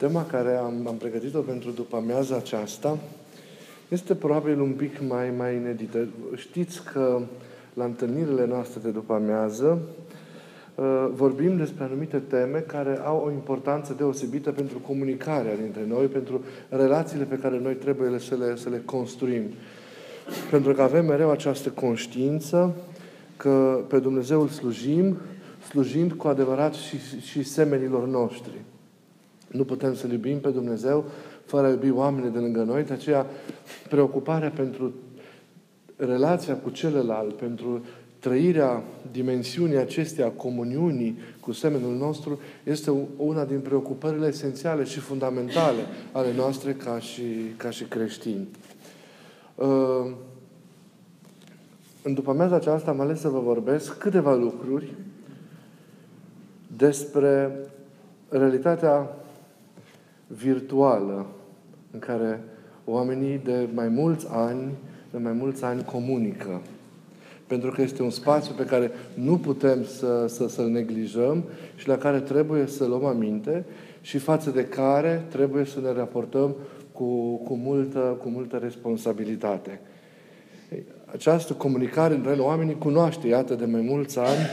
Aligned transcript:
Tema 0.00 0.24
care 0.24 0.56
am, 0.56 0.86
am 0.86 0.94
pregătit-o 0.94 1.40
pentru 1.40 1.70
după 1.70 1.96
amiaza 1.96 2.36
aceasta 2.36 2.98
este 3.88 4.14
probabil 4.14 4.60
un 4.60 4.72
pic 4.72 5.00
mai, 5.08 5.30
mai 5.36 5.54
inedită. 5.54 6.08
Știți 6.36 6.82
că 6.92 7.20
la 7.74 7.84
întâlnirile 7.84 8.46
noastre 8.46 8.80
de 8.82 8.90
după 8.90 9.14
amiază 9.14 9.78
uh, 10.74 11.08
vorbim 11.14 11.56
despre 11.56 11.84
anumite 11.84 12.18
teme 12.18 12.58
care 12.58 13.00
au 13.04 13.24
o 13.26 13.30
importanță 13.30 13.94
deosebită 13.96 14.50
pentru 14.50 14.78
comunicarea 14.78 15.56
dintre 15.56 15.84
noi, 15.88 16.06
pentru 16.06 16.44
relațiile 16.68 17.24
pe 17.24 17.38
care 17.38 17.58
noi 17.58 17.74
trebuie 17.74 18.18
să 18.18 18.34
le, 18.34 18.56
să 18.56 18.68
le 18.68 18.82
construim. 18.84 19.42
Pentru 20.50 20.72
că 20.72 20.82
avem 20.82 21.06
mereu 21.06 21.30
această 21.30 21.68
conștiință 21.68 22.74
că 23.36 23.84
pe 23.88 23.98
Dumnezeu 23.98 24.40
îl 24.40 24.48
slujim, 24.48 25.16
slujind 25.68 26.12
cu 26.12 26.28
adevărat 26.28 26.74
și, 26.74 26.96
și 27.20 27.42
semenilor 27.42 28.06
noștri. 28.06 28.60
Nu 29.50 29.64
putem 29.64 29.94
să 29.94 30.06
iubim 30.06 30.40
pe 30.40 30.48
Dumnezeu 30.48 31.04
fără 31.44 31.66
a 31.66 31.70
iubi 31.70 31.90
oamenii 31.90 32.30
de 32.30 32.38
lângă 32.38 32.62
noi, 32.62 32.84
de 32.84 32.92
aceea 32.92 33.26
preocuparea 33.88 34.50
pentru 34.50 34.92
relația 35.96 36.56
cu 36.56 36.70
celălalt, 36.70 37.34
pentru 37.34 37.84
trăirea 38.18 38.82
dimensiunii 39.12 39.76
acesteia, 39.76 40.30
comuniunii 40.30 41.18
cu 41.40 41.52
semenul 41.52 41.96
nostru, 41.96 42.40
este 42.64 42.92
una 43.16 43.44
din 43.44 43.60
preocupările 43.60 44.26
esențiale 44.26 44.84
și 44.84 44.98
fundamentale 44.98 45.80
ale 46.12 46.34
noastre 46.36 46.72
ca 46.72 46.98
și, 46.98 47.22
ca 47.56 47.70
și 47.70 47.84
creștini. 47.84 48.48
Uh, 49.54 50.12
în 52.02 52.14
după 52.14 52.30
amiaza 52.30 52.54
aceasta 52.54 52.90
am 52.90 53.00
ales 53.00 53.20
să 53.20 53.28
vă 53.28 53.40
vorbesc 53.40 53.98
câteva 53.98 54.34
lucruri 54.34 54.94
despre 56.76 57.58
realitatea 58.28 59.19
virtuală 60.36 61.26
în 61.90 61.98
care 61.98 62.42
oamenii 62.84 63.40
de 63.44 63.68
mai 63.74 63.88
mulți 63.88 64.26
ani, 64.30 64.72
de 65.10 65.18
mai 65.18 65.32
mulți 65.32 65.64
ani 65.64 65.84
comunică. 65.84 66.60
Pentru 67.46 67.70
că 67.70 67.82
este 67.82 68.02
un 68.02 68.10
spațiu 68.10 68.54
pe 68.56 68.64
care 68.64 68.90
nu 69.14 69.38
putem 69.38 69.84
să, 69.84 70.26
să, 70.28 70.48
să-l 70.48 70.68
neglijăm 70.68 71.44
și 71.76 71.88
la 71.88 71.96
care 71.96 72.20
trebuie 72.20 72.66
să 72.66 72.84
luăm 72.84 73.04
aminte 73.04 73.64
și 74.00 74.18
față 74.18 74.50
de 74.50 74.64
care 74.64 75.24
trebuie 75.28 75.64
să 75.64 75.80
ne 75.80 75.92
raportăm 75.92 76.56
cu, 76.92 77.36
cu, 77.36 77.54
multă, 77.54 78.18
cu 78.22 78.28
multă 78.28 78.56
responsabilitate. 78.56 79.80
Această 81.12 81.52
comunicare 81.52 82.14
între 82.14 82.32
oamenii 82.32 82.78
cunoaște, 82.78 83.28
iată, 83.28 83.54
de 83.54 83.64
mai 83.64 83.80
mulți 83.80 84.18
ani 84.18 84.46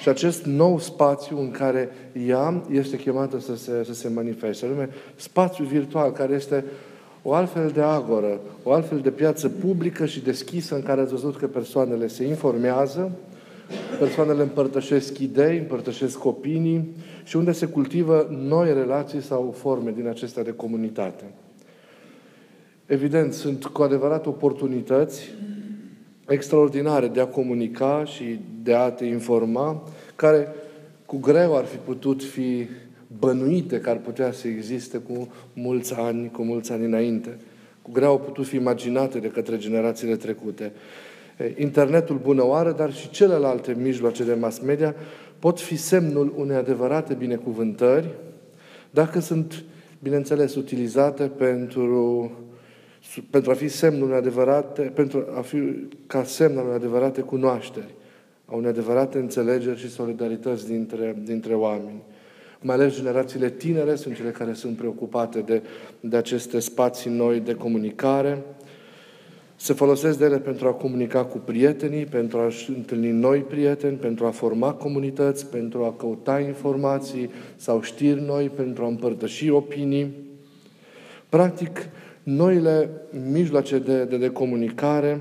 și 0.00 0.08
acest 0.08 0.44
nou 0.44 0.78
spațiu 0.78 1.40
în 1.40 1.50
care 1.50 1.88
ea 2.26 2.62
este 2.70 2.96
chemată 2.96 3.40
să 3.40 3.56
se, 3.56 3.84
să 3.84 3.94
se 3.94 4.08
manifeste, 4.08 4.66
anume 4.66 4.88
spațiu 5.16 5.64
virtual, 5.64 6.12
care 6.12 6.34
este 6.34 6.64
o 7.22 7.32
altfel 7.32 7.68
de 7.68 7.80
agoră, 7.80 8.40
o 8.62 8.72
altfel 8.72 8.98
de 8.98 9.10
piață 9.10 9.48
publică 9.48 10.06
și 10.06 10.20
deschisă 10.20 10.74
în 10.74 10.82
care 10.82 11.00
ați 11.00 11.10
văzut 11.10 11.36
că 11.36 11.46
persoanele 11.46 12.06
se 12.06 12.24
informează, 12.24 13.10
persoanele 13.98 14.42
împărtășesc 14.42 15.18
idei, 15.18 15.58
împărtășesc 15.58 16.24
opinii 16.24 16.96
și 17.24 17.36
unde 17.36 17.52
se 17.52 17.66
cultivă 17.66 18.28
noi 18.30 18.72
relații 18.72 19.22
sau 19.22 19.54
forme 19.58 19.92
din 19.96 20.08
acestea 20.08 20.42
de 20.42 20.52
comunitate. 20.52 21.24
Evident, 22.86 23.32
sunt 23.32 23.64
cu 23.64 23.82
adevărat 23.82 24.26
oportunități 24.26 25.30
extraordinare 26.28 27.06
de 27.08 27.20
a 27.20 27.26
comunica 27.26 28.04
și 28.04 28.40
de 28.62 28.74
a 28.74 28.90
te 28.90 29.04
informa, 29.04 29.82
care 30.16 30.48
cu 31.06 31.16
greu 31.18 31.56
ar 31.56 31.64
fi 31.64 31.76
putut 31.76 32.22
fi 32.24 32.66
bănuite 33.18 33.80
că 33.80 33.90
ar 33.90 33.96
putea 33.96 34.32
să 34.32 34.48
existe 34.48 34.98
cu 34.98 35.28
mulți 35.52 35.94
ani, 35.94 36.30
cu 36.30 36.42
mulți 36.42 36.72
ani 36.72 36.84
înainte. 36.84 37.36
Cu 37.82 37.90
greu 37.92 38.08
au 38.08 38.18
putut 38.18 38.46
fi 38.46 38.56
imaginate 38.56 39.18
de 39.18 39.28
către 39.28 39.56
generațiile 39.56 40.16
trecute. 40.16 40.72
Internetul 41.56 42.20
bună 42.22 42.44
oară, 42.44 42.72
dar 42.72 42.92
și 42.92 43.10
celelalte 43.10 43.76
mijloace 43.80 44.24
de 44.24 44.34
mass 44.34 44.58
media 44.58 44.94
pot 45.38 45.60
fi 45.60 45.76
semnul 45.76 46.34
unei 46.36 46.56
adevărate 46.56 47.14
binecuvântări 47.14 48.08
dacă 48.90 49.20
sunt, 49.20 49.64
bineînțeles, 50.02 50.54
utilizate 50.54 51.22
pentru 51.24 52.30
pentru 53.30 53.50
a 53.50 53.54
fi 53.54 53.68
semnul 53.68 54.02
unei 54.02 54.16
adevărate, 54.16 54.82
pentru 54.82 55.26
a 55.36 55.40
fi 55.40 55.58
ca 56.06 56.24
semn 56.24 56.58
al 56.58 56.64
unei 56.64 56.76
adevărate 56.76 57.20
cunoașteri, 57.20 57.94
a 58.44 58.54
unei 58.54 58.70
adevărate 58.70 59.18
înțelegeri 59.18 59.78
și 59.78 59.90
solidarități 59.90 60.66
dintre, 60.66 61.16
dintre 61.24 61.54
oameni. 61.54 62.02
Mai 62.60 62.74
ales 62.74 62.94
generațiile 62.94 63.50
tinere 63.50 63.94
sunt 63.94 64.16
cele 64.16 64.30
care 64.30 64.52
sunt 64.52 64.76
preocupate 64.76 65.40
de, 65.40 65.62
de 66.00 66.16
aceste 66.16 66.58
spații 66.58 67.10
noi 67.10 67.40
de 67.40 67.54
comunicare. 67.54 68.42
Se 69.56 69.72
folosesc 69.72 70.18
de 70.18 70.24
ele 70.24 70.38
pentru 70.38 70.66
a 70.68 70.72
comunica 70.72 71.24
cu 71.24 71.38
prietenii, 71.38 72.04
pentru 72.04 72.38
a-și 72.38 72.70
întâlni 72.70 73.10
noi 73.10 73.38
prieteni, 73.38 73.96
pentru 73.96 74.26
a 74.26 74.30
forma 74.30 74.72
comunități, 74.72 75.46
pentru 75.46 75.84
a 75.84 75.92
căuta 75.92 76.40
informații 76.40 77.30
sau 77.56 77.82
știri 77.82 78.20
noi, 78.20 78.48
pentru 78.48 78.84
a 78.84 78.88
împărtăși 78.88 79.50
opinii. 79.50 80.14
Practic, 81.28 81.88
noile 82.22 82.90
mijloace 83.30 83.78
de, 83.78 84.04
de, 84.04 84.16
de 84.16 84.30
comunicare 84.30 85.20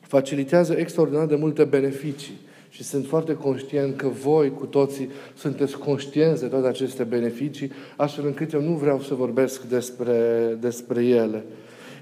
facilitează 0.00 0.72
extraordinar 0.72 1.26
de 1.26 1.36
multe 1.36 1.64
beneficii. 1.64 2.38
Și 2.68 2.84
sunt 2.84 3.06
foarte 3.06 3.34
conștient 3.34 3.96
că 3.96 4.08
voi 4.08 4.50
cu 4.50 4.66
toții 4.66 5.10
sunteți 5.36 5.78
conștienți 5.78 6.42
de 6.42 6.46
toate 6.46 6.66
aceste 6.66 7.02
beneficii, 7.02 7.72
astfel 7.96 8.26
încât 8.26 8.52
eu 8.52 8.62
nu 8.62 8.72
vreau 8.72 9.00
să 9.00 9.14
vorbesc 9.14 9.62
despre, 9.62 10.16
despre 10.60 11.04
ele. 11.04 11.44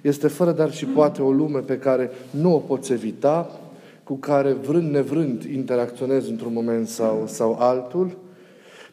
Este 0.03 0.29
fără 0.29 0.53
dar 0.53 0.73
și 0.73 0.85
poate 0.85 1.23
o 1.23 1.31
lume 1.31 1.59
pe 1.59 1.79
care 1.79 2.11
nu 2.31 2.55
o 2.55 2.59
poți 2.59 2.93
evita, 2.93 3.61
cu 4.05 4.15
care 4.15 4.53
vrând 4.53 4.91
nevrând 4.91 5.43
interacționezi 5.43 6.31
într-un 6.31 6.53
moment 6.53 6.89
sau, 6.89 7.23
sau 7.27 7.57
altul, 7.59 8.17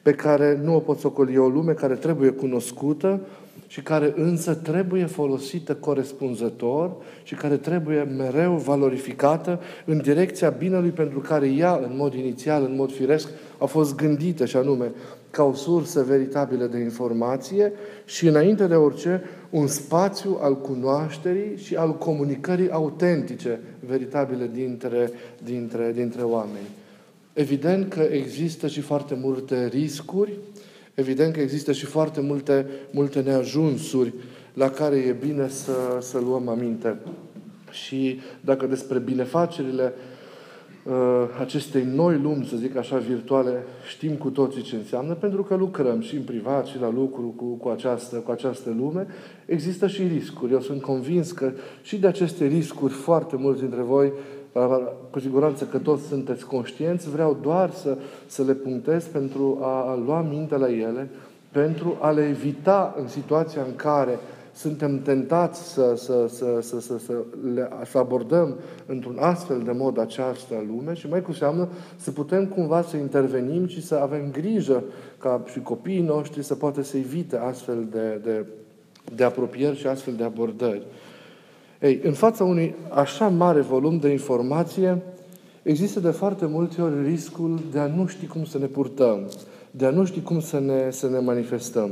pe 0.02 0.12
care 0.12 0.60
nu 0.64 0.76
o 0.76 0.80
poți 0.80 1.06
ocoli 1.06 1.38
o 1.38 1.48
lume 1.48 1.74
care 1.74 1.96
trebuie 1.96 2.30
cunoscută, 2.30 3.22
și 3.68 3.82
care 3.82 4.14
însă 4.16 4.54
trebuie 4.54 5.06
folosită 5.06 5.76
corespunzător 5.76 6.96
și 7.24 7.36
care 7.36 7.58
trebuie 7.58 8.02
mereu 8.02 8.56
valorificată 8.56 9.60
în 9.86 10.02
direcția 10.02 10.50
binelui 10.50 10.90
pentru 10.90 11.20
care 11.20 11.48
ea, 11.48 11.76
în 11.76 11.96
mod 11.96 12.14
inițial, 12.14 12.64
în 12.64 12.76
mod 12.76 12.92
firesc, 12.92 13.30
a 13.58 13.66
fost 13.66 13.96
gândită, 13.96 14.46
și 14.46 14.58
anume 14.58 14.92
ca 15.30 15.44
o 15.44 15.54
sursă 15.54 16.04
veritabilă 16.04 16.66
de 16.66 16.78
informație 16.78 17.72
și, 18.06 18.28
înainte 18.28 18.68
de 18.68 18.76
orice, 18.76 19.22
un 19.50 19.68
spațiu 19.68 20.38
al 20.42 20.58
cunoașterii 20.58 21.58
și 21.58 21.76
al 21.76 21.98
comunicării 21.98 22.70
autentice, 22.70 23.60
veritabile 23.88 24.50
dintre, 24.54 25.12
dintre, 25.44 25.92
dintre 25.96 26.22
oameni. 26.22 26.68
Evident 27.34 27.90
că 27.90 28.02
există 28.02 28.68
și 28.68 28.82
foarte 28.82 29.18
multe 29.22 29.68
riscuri 29.68 30.32
Evident 30.96 31.34
că 31.34 31.40
există 31.40 31.72
și 31.72 31.86
foarte 31.86 32.22
multe, 32.22 32.66
multe 32.92 33.22
neajunsuri 33.22 34.14
la 34.54 34.70
care 34.70 34.96
e 34.96 35.12
bine 35.12 35.48
să, 35.48 35.72
să 36.00 36.20
luăm 36.20 36.48
aminte. 36.48 36.98
Și 37.72 38.20
dacă 38.42 38.66
despre 38.66 39.00
binefacerile 39.00 39.94
uh, 40.84 40.94
acestei 41.40 41.84
noi 41.84 42.20
lumi, 42.20 42.46
să 42.46 42.56
zic 42.56 42.76
așa, 42.76 42.98
virtuale, 42.98 43.64
știm 43.88 44.16
cu 44.16 44.30
toții 44.30 44.62
ce 44.62 44.76
înseamnă, 44.76 45.14
pentru 45.14 45.44
că 45.44 45.56
lucrăm 45.56 46.02
și 46.02 46.16
în 46.16 46.24
privat 46.24 46.66
și 46.66 46.80
la 46.80 46.92
lucru 46.92 47.34
cu, 47.36 47.46
cu, 47.46 47.70
această, 47.70 48.16
cu 48.16 48.32
această 48.32 48.76
lume, 48.78 49.08
există 49.46 49.88
și 49.88 50.04
riscuri. 50.04 50.52
Eu 50.52 50.62
sunt 50.62 50.82
convins 50.82 51.32
că 51.32 51.52
și 51.82 51.98
de 51.98 52.08
aceste 52.08 52.46
riscuri 52.46 52.94
foarte 52.94 53.36
mulți 53.36 53.62
dintre 53.62 53.82
voi 53.82 54.14
cu 55.10 55.20
siguranță 55.20 55.66
că 55.66 55.78
toți 55.78 56.04
sunteți 56.04 56.46
conștienți, 56.46 57.10
vreau 57.10 57.38
doar 57.42 57.72
să, 57.72 57.98
să 58.28 58.44
le 58.44 58.54
punctez 58.54 59.06
pentru 59.06 59.60
a 59.62 60.02
lua 60.06 60.22
minte 60.22 60.58
la 60.58 60.70
ele, 60.70 61.10
pentru 61.52 61.98
a 62.02 62.10
le 62.10 62.28
evita 62.28 62.96
în 63.00 63.08
situația 63.08 63.62
în 63.62 63.76
care 63.76 64.20
suntem 64.54 65.02
tentați 65.02 65.74
să, 65.74 65.94
să, 65.96 66.28
să, 66.28 66.60
să, 66.62 66.80
să, 66.80 66.98
să, 66.98 67.14
le, 67.54 67.70
să 67.86 67.98
abordăm 67.98 68.56
într-un 68.86 69.18
astfel 69.20 69.62
de 69.66 69.72
mod 69.72 70.00
această 70.00 70.64
lume 70.68 70.94
și 70.94 71.10
mai 71.10 71.22
cu 71.22 71.34
seamă 71.34 71.70
să 71.96 72.12
putem 72.12 72.46
cumva 72.46 72.82
să 72.82 72.98
intervenim 72.98 73.68
și 73.68 73.86
să 73.86 73.96
avem 73.96 74.32
grijă 74.32 74.84
ca 75.18 75.44
și 75.52 75.60
copiii 75.60 76.02
noștri 76.02 76.44
să 76.44 76.56
poată 76.56 76.82
să 76.82 76.98
evite 76.98 77.38
astfel 77.38 77.88
de, 77.92 78.20
de, 78.24 78.46
de 79.16 79.24
apropieri 79.24 79.78
și 79.78 79.88
astfel 79.88 80.14
de 80.14 80.24
abordări. 80.24 80.86
Ei, 81.82 82.00
în 82.04 82.14
fața 82.14 82.44
unui 82.44 82.76
așa 82.90 83.28
mare 83.28 83.62
volum 83.62 83.98
de 83.98 84.10
informație, 84.10 85.02
există 85.64 86.00
de 86.00 86.10
foarte 86.10 86.46
multe 86.46 86.82
ori 86.82 87.04
riscul 87.04 87.60
de 87.72 87.80
a 87.80 87.88
nu 87.88 88.06
ști 88.06 88.28
cum 88.28 88.44
să 88.44 88.58
ne 88.58 88.66
purtăm, 88.66 89.20
de 89.72 89.86
a 89.86 89.90
nu 89.90 90.06
ști 90.06 90.22
cum 90.22 90.40
să 90.40 90.60
ne, 90.60 90.92
să 90.92 91.10
ne 91.10 91.20
manifestăm. 91.20 91.90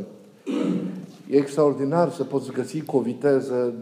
E 1.30 1.35
extraordinar 1.38 2.12
să 2.12 2.24
poți 2.24 2.51
găsi 2.51 2.81
cu 2.81 2.97
o 2.97 3.01
viteză 3.01 3.74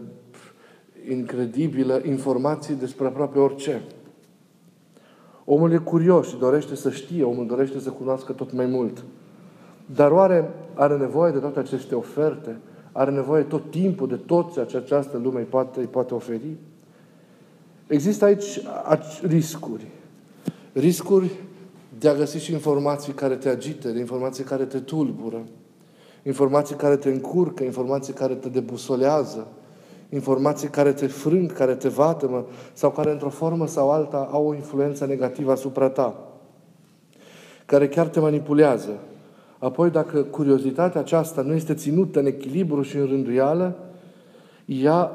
incredibilă 1.10 2.02
informații 2.06 2.74
despre 2.74 3.06
aproape 3.06 3.38
orice. 3.38 3.82
Omul 5.44 5.72
e 5.72 5.76
curios 5.76 6.28
și 6.28 6.36
dorește 6.36 6.74
să 6.74 6.90
știe, 6.90 7.24
omul 7.24 7.46
dorește 7.46 7.78
să 7.78 7.90
cunoască 7.90 8.32
tot 8.32 8.52
mai 8.52 8.66
mult. 8.66 9.04
Dar 9.94 10.10
oare 10.10 10.50
are 10.74 10.96
nevoie 10.96 11.32
de 11.32 11.38
toate 11.38 11.58
aceste 11.58 11.94
oferte, 11.94 12.56
are 12.92 13.10
nevoie 13.10 13.42
tot 13.42 13.70
timpul 13.70 14.08
de 14.08 14.16
tot 14.16 14.52
ceea 14.52 14.64
ce 14.64 14.76
această 14.76 15.18
lume 15.22 15.38
îi 15.38 15.44
poate, 15.44 15.80
îi 15.80 15.86
poate 15.86 16.14
oferi. 16.14 16.56
Există 17.86 18.24
aici 18.24 18.60
riscuri. 19.22 19.86
Riscuri 20.72 21.30
de 21.98 22.08
a 22.08 22.14
găsi 22.14 22.38
și 22.38 22.52
informații 22.52 23.12
care 23.12 23.34
te 23.34 23.48
agită, 23.48 23.88
de 23.88 23.98
informații 23.98 24.44
care 24.44 24.64
te 24.64 24.78
tulbură, 24.78 25.42
informații 26.22 26.76
care 26.76 26.96
te 26.96 27.08
încurcă, 27.08 27.64
informații 27.64 28.12
care 28.12 28.34
te 28.34 28.48
debusolează, 28.48 29.46
informații 30.08 30.68
care 30.68 30.92
te 30.92 31.06
frâng, 31.06 31.52
care 31.52 31.74
te 31.74 31.88
vatămă 31.88 32.46
sau 32.72 32.90
care 32.90 33.10
într-o 33.10 33.28
formă 33.28 33.66
sau 33.66 33.90
alta 33.90 34.28
au 34.30 34.46
o 34.46 34.54
influență 34.54 35.06
negativă 35.06 35.52
asupra 35.52 35.88
ta, 35.88 36.28
care 37.66 37.88
chiar 37.88 38.08
te 38.08 38.20
manipulează. 38.20 38.98
Apoi, 39.62 39.90
dacă 39.90 40.22
curiozitatea 40.22 41.00
aceasta 41.00 41.42
nu 41.42 41.54
este 41.54 41.74
ținută 41.74 42.18
în 42.18 42.26
echilibru 42.26 42.82
și 42.82 42.96
în 42.96 43.06
rânduială, 43.06 43.76
ea 44.64 45.10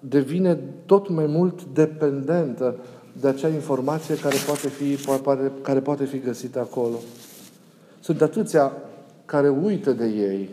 devine 0.00 0.58
tot 0.86 1.08
mai 1.08 1.26
mult 1.26 1.64
dependentă 1.64 2.76
de 3.20 3.28
acea 3.28 3.48
informație 3.48 4.14
care 4.16 4.36
poate 4.46 4.68
fi, 4.68 4.96
care 5.62 5.80
poate 5.80 6.04
fi 6.04 6.18
găsită 6.18 6.60
acolo. 6.60 6.96
Sunt 8.00 8.22
atâția 8.22 8.72
care 9.24 9.48
uită 9.48 9.92
de 9.92 10.06
ei 10.06 10.48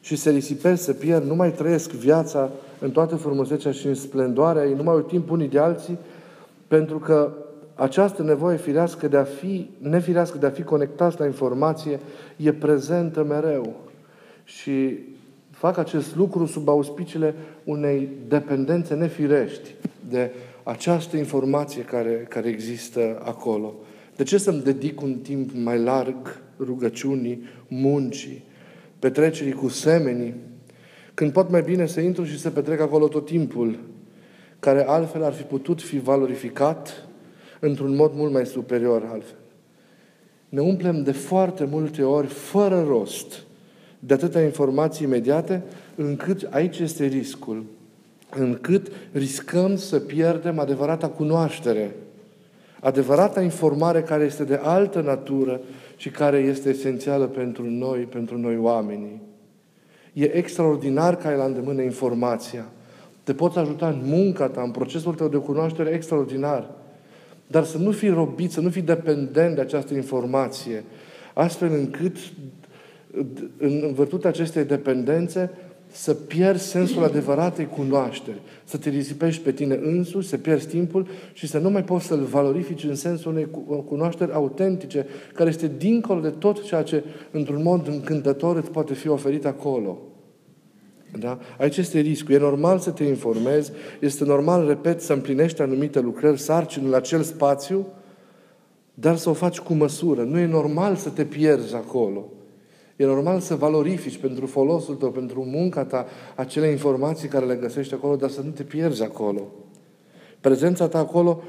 și 0.00 0.16
se 0.16 0.30
risipesc, 0.30 0.82
se 0.82 0.92
pierd, 0.92 1.26
nu 1.26 1.34
mai 1.34 1.52
trăiesc 1.52 1.90
viața 1.90 2.50
în 2.80 2.90
toată 2.90 3.16
frumusețea 3.16 3.72
și 3.72 3.86
în 3.86 3.94
splendoarea 3.94 4.64
ei, 4.64 4.74
nu 4.74 4.82
mai 4.82 4.94
au 4.94 5.00
timp 5.00 5.30
unii 5.30 5.48
de 5.48 5.58
alții, 5.58 5.98
pentru 6.68 6.98
că 6.98 7.32
această 7.78 8.22
nevoie 8.22 8.56
firească 8.56 9.08
de 9.08 9.16
a 9.16 9.24
fi, 9.24 9.70
nefirească 9.78 10.38
de 10.38 10.46
a 10.46 10.50
fi 10.50 10.62
conectați 10.62 11.18
la 11.18 11.26
informație, 11.26 12.00
e 12.36 12.52
prezentă 12.52 13.24
mereu. 13.24 13.80
Și 14.44 14.98
fac 15.50 15.76
acest 15.78 16.16
lucru 16.16 16.46
sub 16.46 16.68
auspiciile 16.68 17.34
unei 17.64 18.08
dependențe 18.28 18.94
nefirești 18.94 19.74
de 20.08 20.30
această 20.62 21.16
informație 21.16 21.82
care, 21.82 22.26
care 22.28 22.48
există 22.48 23.20
acolo. 23.24 23.74
De 24.16 24.22
ce 24.22 24.38
să-mi 24.38 24.62
dedic 24.62 25.00
un 25.00 25.14
timp 25.14 25.50
mai 25.54 25.78
larg 25.78 26.40
rugăciunii, 26.58 27.42
muncii, 27.68 28.44
petrecerii 28.98 29.52
cu 29.52 29.68
semenii, 29.68 30.34
când 31.14 31.32
pot 31.32 31.50
mai 31.50 31.62
bine 31.62 31.86
să 31.86 32.00
intru 32.00 32.24
și 32.24 32.38
să 32.38 32.50
petrec 32.50 32.80
acolo 32.80 33.08
tot 33.08 33.26
timpul, 33.26 33.78
care 34.58 34.86
altfel 34.86 35.24
ar 35.24 35.32
fi 35.32 35.42
putut 35.42 35.82
fi 35.82 35.98
valorificat 35.98 37.07
într-un 37.60 37.94
mod 37.94 38.12
mult 38.14 38.32
mai 38.32 38.46
superior 38.46 39.08
altfel. 39.12 39.38
Ne 40.48 40.60
umplem 40.60 41.02
de 41.02 41.12
foarte 41.12 41.64
multe 41.64 42.02
ori, 42.02 42.26
fără 42.26 42.84
rost, 42.88 43.42
de 43.98 44.14
atâtea 44.14 44.42
informații 44.42 45.06
imediate, 45.06 45.62
încât 45.94 46.48
aici 46.50 46.78
este 46.78 47.04
riscul, 47.04 47.64
încât 48.36 48.92
riscăm 49.12 49.76
să 49.76 49.98
pierdem 49.98 50.58
adevărata 50.58 51.08
cunoaștere, 51.08 51.94
adevărata 52.80 53.42
informare 53.42 54.02
care 54.02 54.24
este 54.24 54.44
de 54.44 54.60
altă 54.62 55.00
natură 55.00 55.60
și 55.96 56.10
care 56.10 56.38
este 56.38 56.68
esențială 56.68 57.26
pentru 57.26 57.64
noi, 57.64 57.98
pentru 58.00 58.38
noi 58.38 58.56
oamenii. 58.56 59.22
E 60.12 60.36
extraordinar 60.36 61.16
că 61.16 61.28
ai 61.28 61.36
la 61.36 61.44
îndemână 61.44 61.82
informația. 61.82 62.64
Te 63.22 63.34
poți 63.34 63.58
ajuta 63.58 63.88
în 63.88 64.00
munca 64.04 64.48
ta, 64.48 64.62
în 64.62 64.70
procesul 64.70 65.14
tău 65.14 65.28
de 65.28 65.36
cunoaștere 65.36 65.90
extraordinar. 65.90 66.70
Dar 67.50 67.64
să 67.64 67.78
nu 67.78 67.90
fii 67.90 68.08
robit, 68.08 68.50
să 68.50 68.60
nu 68.60 68.68
fii 68.68 68.82
dependent 68.82 69.54
de 69.54 69.60
această 69.60 69.94
informație, 69.94 70.84
astfel 71.34 71.72
încât, 71.72 72.16
în 73.58 73.92
virtutea 73.92 74.30
acestei 74.30 74.64
dependențe, 74.64 75.50
să 75.92 76.14
pierzi 76.14 76.68
sensul 76.68 77.04
adevăratei 77.04 77.66
cunoașteri, 77.66 78.40
să 78.64 78.76
te 78.76 78.90
risipești 78.90 79.42
pe 79.42 79.52
tine 79.52 79.80
însuși, 79.82 80.28
să 80.28 80.36
pierzi 80.36 80.66
timpul 80.66 81.06
și 81.32 81.46
să 81.46 81.58
nu 81.58 81.70
mai 81.70 81.84
poți 81.84 82.06
să-l 82.06 82.22
valorifici 82.22 82.84
în 82.84 82.94
sensul 82.94 83.32
unei 83.32 83.48
cunoașteri 83.86 84.32
autentice, 84.32 85.06
care 85.34 85.48
este 85.48 85.70
dincolo 85.78 86.20
de 86.20 86.30
tot 86.30 86.64
ceea 86.64 86.82
ce, 86.82 87.04
într-un 87.30 87.62
mod 87.62 87.88
încântător, 87.88 88.56
îți 88.56 88.70
poate 88.70 88.94
fi 88.94 89.08
oferit 89.08 89.46
acolo. 89.46 89.98
Da? 91.18 91.38
Aici 91.58 91.76
este 91.76 91.98
riscul. 91.98 92.34
E 92.34 92.38
normal 92.38 92.78
să 92.78 92.90
te 92.90 93.04
informezi, 93.04 93.72
este 94.00 94.24
normal, 94.24 94.66
repet, 94.66 95.00
să 95.00 95.12
împlinești 95.12 95.62
anumite 95.62 96.00
lucrări, 96.00 96.40
sarcini 96.40 96.86
în 96.86 96.94
acel 96.94 97.22
spațiu, 97.22 97.86
dar 98.94 99.16
să 99.16 99.30
o 99.30 99.32
faci 99.32 99.58
cu 99.58 99.72
măsură. 99.72 100.22
Nu 100.22 100.38
e 100.38 100.46
normal 100.46 100.96
să 100.96 101.08
te 101.08 101.24
pierzi 101.24 101.74
acolo. 101.74 102.24
E 102.96 103.04
normal 103.04 103.40
să 103.40 103.54
valorifici 103.54 104.16
pentru 104.18 104.46
folosul 104.46 104.94
tău, 104.94 105.10
pentru 105.10 105.44
munca 105.44 105.84
ta, 105.84 106.06
acele 106.34 106.66
informații 106.66 107.28
care 107.28 107.46
le 107.46 107.54
găsești 107.54 107.94
acolo, 107.94 108.16
dar 108.16 108.30
să 108.30 108.40
nu 108.40 108.50
te 108.50 108.62
pierzi 108.62 109.02
acolo. 109.02 109.52
Prezența 110.40 110.88
ta 110.88 110.98
acolo 110.98 111.42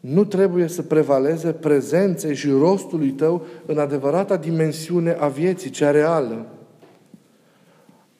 nu 0.00 0.24
trebuie 0.24 0.68
să 0.68 0.82
prevaleze 0.82 1.52
prezenței 1.52 2.34
și 2.34 2.50
rostului 2.50 3.10
tău 3.10 3.42
în 3.66 3.78
adevărata 3.78 4.36
dimensiune 4.36 5.16
a 5.20 5.28
vieții, 5.28 5.70
cea 5.70 5.90
reală. 5.90 6.46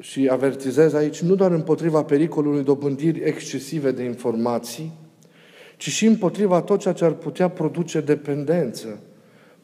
Și 0.00 0.28
avertizez 0.28 0.94
aici 0.94 1.20
nu 1.20 1.34
doar 1.34 1.50
împotriva 1.50 2.02
pericolului 2.02 2.64
dobândiri 2.64 3.20
excesive 3.20 3.90
de 3.90 4.02
informații, 4.02 4.92
ci 5.76 5.88
și 5.88 6.06
împotriva 6.06 6.60
tot 6.60 6.80
ceea 6.80 6.94
ce 6.94 7.04
ar 7.04 7.12
putea 7.12 7.48
produce 7.48 8.00
dependență. 8.00 8.98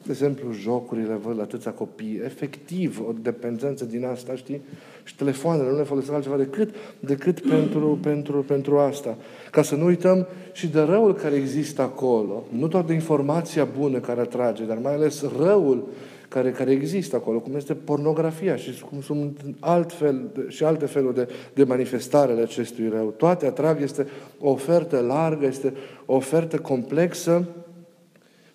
De 0.03 0.11
exemplu, 0.11 0.51
jocurile, 0.51 1.19
văd 1.23 1.39
atâția 1.39 1.71
copii, 1.71 2.21
efectiv, 2.23 3.01
o 3.07 3.11
dependență 3.21 3.85
din 3.85 4.05
asta, 4.05 4.35
știi? 4.35 4.61
Și 5.03 5.15
telefoanele 5.15 5.69
nu 5.69 5.77
le 5.77 5.83
folosesc 5.83 6.13
altceva 6.13 6.37
decât, 6.37 6.75
decât 6.99 7.39
pentru, 7.39 7.99
pentru, 8.01 8.43
pentru 8.47 8.77
asta. 8.77 9.17
Ca 9.51 9.61
să 9.61 9.75
nu 9.75 9.85
uităm 9.85 10.27
și 10.53 10.67
de 10.67 10.79
răul 10.79 11.13
care 11.13 11.35
există 11.35 11.81
acolo. 11.81 12.43
Nu 12.49 12.67
doar 12.67 12.83
de 12.83 12.93
informația 12.93 13.67
bună 13.79 13.99
care 13.99 14.19
atrage, 14.19 14.63
dar 14.63 14.77
mai 14.77 14.93
ales 14.93 15.23
răul 15.37 15.87
care, 16.33 16.51
care 16.51 16.71
există 16.71 17.15
acolo, 17.15 17.39
cum 17.39 17.55
este 17.55 17.73
pornografia 17.73 18.55
și 18.55 18.83
cum 18.89 19.01
sunt 19.01 19.39
altfel 19.59 20.45
și 20.47 20.63
alte 20.63 20.85
feluri 20.85 21.15
de, 21.15 21.27
de 21.53 21.63
manifestare 21.63 22.31
ale 22.31 22.41
acestui 22.41 22.89
rău. 22.89 23.13
Toate 23.17 23.45
atrag, 23.45 23.81
este 23.81 24.07
o 24.39 24.49
ofertă 24.49 24.99
largă, 24.99 25.45
este 25.45 25.73
o 26.05 26.15
ofertă 26.15 26.57
complexă, 26.57 27.47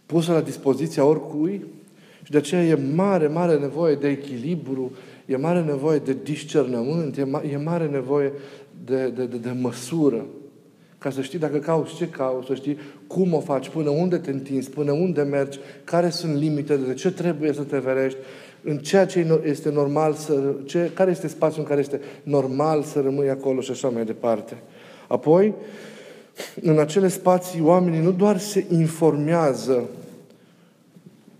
pusă 0.07 0.33
la 0.33 0.41
dispoziția 0.41 1.05
oricui 1.05 1.67
și 2.23 2.31
de 2.31 2.39
aceea 2.39 2.65
e 2.65 2.79
mare, 2.95 3.27
mare 3.27 3.57
nevoie 3.57 3.95
de 3.95 4.09
echilibru, 4.09 4.93
e 5.27 5.37
mare 5.37 5.63
nevoie 5.63 5.99
de 5.99 6.17
discernământ, 6.23 7.17
e, 7.17 7.25
ma, 7.25 7.43
e 7.51 7.57
mare 7.57 7.87
nevoie 7.87 8.33
de, 8.85 9.09
de, 9.09 9.27
de, 9.27 9.37
de 9.37 9.51
măsură. 9.61 10.27
Ca 10.99 11.11
să 11.11 11.23
știi 11.23 11.39
dacă 11.39 11.59
cauți 11.59 11.95
ce 11.95 12.09
cauți, 12.09 12.47
să 12.47 12.55
știi 12.55 12.79
cum 13.07 13.35
o 13.35 13.41
faci, 13.41 13.69
până 13.69 13.91
unde 13.91 14.17
te 14.17 14.31
întinzi, 14.31 14.71
până 14.71 14.93
unde 14.93 15.23
mergi, 15.23 15.59
care 15.85 16.11
sunt 16.11 16.37
limitele, 16.37 16.87
de 16.87 16.95
ce 16.95 17.11
trebuie 17.11 17.53
să 17.53 17.63
te 17.63 17.79
verești, 17.79 18.19
în 18.63 18.79
ceea 18.79 19.07
ce 19.07 19.41
este 19.45 19.71
normal 19.71 20.15
să... 20.15 20.55
Ce, 20.65 20.91
care 20.95 21.11
este 21.11 21.29
spațiul 21.29 21.61
în 21.61 21.69
care 21.69 21.81
este 21.81 22.01
normal 22.23 22.83
să 22.83 23.01
rămâi 23.01 23.31
acolo 23.31 23.61
și 23.61 23.71
așa 23.71 23.89
mai 23.89 24.05
departe. 24.05 24.63
Apoi, 25.09 25.55
în 26.61 26.79
acele 26.79 27.09
spații, 27.09 27.61
oamenii 27.61 28.01
nu 28.01 28.13
doar 28.13 28.39
se 28.39 28.67
informează 28.71 29.89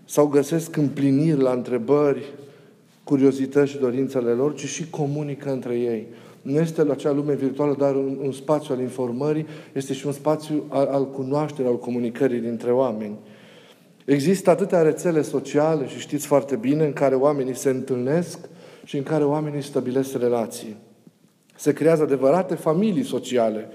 sau 0.05 0.27
găsesc 0.27 0.75
împliniri 0.75 1.41
la 1.41 1.51
întrebări, 1.51 2.33
curiozități 3.03 3.71
și 3.71 3.77
dorințele 3.77 4.31
lor, 4.31 4.55
ci 4.55 4.65
și 4.65 4.89
comunică 4.89 5.51
între 5.51 5.79
ei. 5.79 6.07
Nu 6.41 6.59
este 6.59 6.83
la 6.83 6.91
acea 6.91 7.11
lume 7.11 7.33
virtuală 7.33 7.75
doar 7.77 7.95
un, 7.95 8.17
un 8.23 8.31
spațiu 8.31 8.73
al 8.73 8.81
informării, 8.81 9.45
este 9.73 9.93
și 9.93 10.05
un 10.05 10.11
spațiu 10.11 10.63
al, 10.67 10.87
al 10.87 11.09
cunoașterii, 11.09 11.71
al 11.71 11.79
comunicării 11.79 12.39
dintre 12.39 12.71
oameni. 12.71 13.17
Există 14.05 14.49
atâtea 14.49 14.81
rețele 14.81 15.21
sociale 15.21 15.87
și 15.87 15.99
știți 15.99 16.25
foarte 16.25 16.55
bine 16.55 16.85
în 16.85 16.93
care 16.93 17.15
oamenii 17.15 17.55
se 17.55 17.69
întâlnesc 17.69 18.39
și 18.83 18.97
în 18.97 19.03
care 19.03 19.23
oamenii 19.23 19.61
stabilesc 19.61 20.17
relații. 20.17 20.75
Se 21.55 21.73
creează 21.73 22.03
adevărate 22.03 22.55
familii 22.55 23.03
sociale 23.03 23.69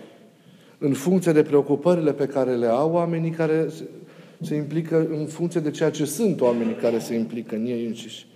în 0.78 0.92
funcție 0.92 1.33
de 1.33 1.42
preocupările 1.42 2.12
pe 2.12 2.26
care 2.26 2.54
le 2.54 2.66
au 2.66 2.92
oamenii 2.92 3.30
care 3.30 3.68
se 4.40 4.54
implică 4.54 5.06
în 5.11 5.26
funcție 5.26 5.61
de 5.61 5.71
ceea 5.71 5.90
ce 5.90 6.04
sunt 6.04 6.40
oamenii 6.40 6.75
care 6.75 6.99
se 6.99 7.14
implică 7.14 7.54
în 7.54 7.66
ei 7.66 7.87
înșiși. 7.87 8.26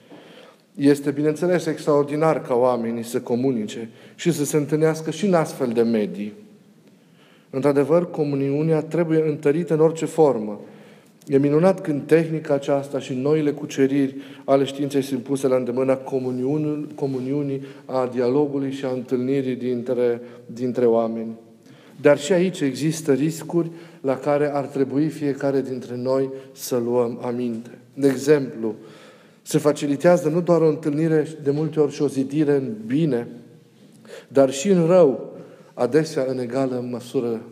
Este, 0.78 1.11
bineînțeles, 1.11 1.66
extraordinar 1.66 2.42
ca 2.42 2.54
oamenii 2.54 3.02
să 3.02 3.20
comunice 3.20 3.88
și 4.14 4.32
să 4.32 4.44
se 4.44 4.56
întâlnească 4.56 5.11
și 5.11 5.26
în 5.26 5.35
astfel 5.35 5.68
de 5.68 5.82
medii. 5.82 6.32
Într-adevăr, 7.50 8.11
comuniunea 8.11 8.82
trebuie 8.82 9.23
întărită 9.28 9.75
în 9.75 9.80
orice 9.80 10.04
formă. 10.04 10.61
E 11.26 11.38
minunat 11.38 11.80
când 11.80 12.02
tehnica 12.06 12.54
aceasta 12.54 12.99
și 12.99 13.14
noile 13.14 13.50
cuceriri 13.50 14.16
ale 14.44 14.64
științei 14.64 15.02
sunt 15.02 15.23
puse 15.23 15.47
la 15.49 15.56
îndemâna 15.56 15.94
comuniunii, 16.94 17.62
a 17.85 18.11
dialogului 18.12 18.73
și 18.73 18.85
a 18.85 18.90
întâlnirii 18.90 19.56
dintre, 19.56 20.20
dintre 20.47 20.85
oameni. 20.85 21.30
Dar 22.00 22.18
și 22.18 22.32
aici 22.32 22.61
există 22.61 23.12
riscuri 23.12 23.70
la 24.00 24.16
care 24.16 24.54
ar 24.54 24.64
trebui 24.64 25.08
fiecare 25.08 25.61
dintre 25.61 25.97
noi 25.97 26.28
să 26.52 26.76
luăm 26.76 27.18
aminte. 27.23 27.70
De 27.94 28.08
exemplu, 28.08 28.75
Se 29.49 29.59
facilitează 29.59 30.28
nu 30.28 30.40
doar 30.40 30.61
o 30.61 30.69
întâlnire, 30.69 31.28
de 31.43 31.50
multe 31.50 31.81
ori 31.81 31.93
și 31.93 32.02
o 32.02 32.09
zidire 32.09 32.55
în 32.55 32.75
bine, 32.87 33.28
dar 34.28 34.50
și 34.50 34.69
în 34.69 34.87
rău, 34.87 35.37
adesea 35.75 36.25
în 36.28 36.38
egală 36.38 36.87
măsură. 36.90 37.43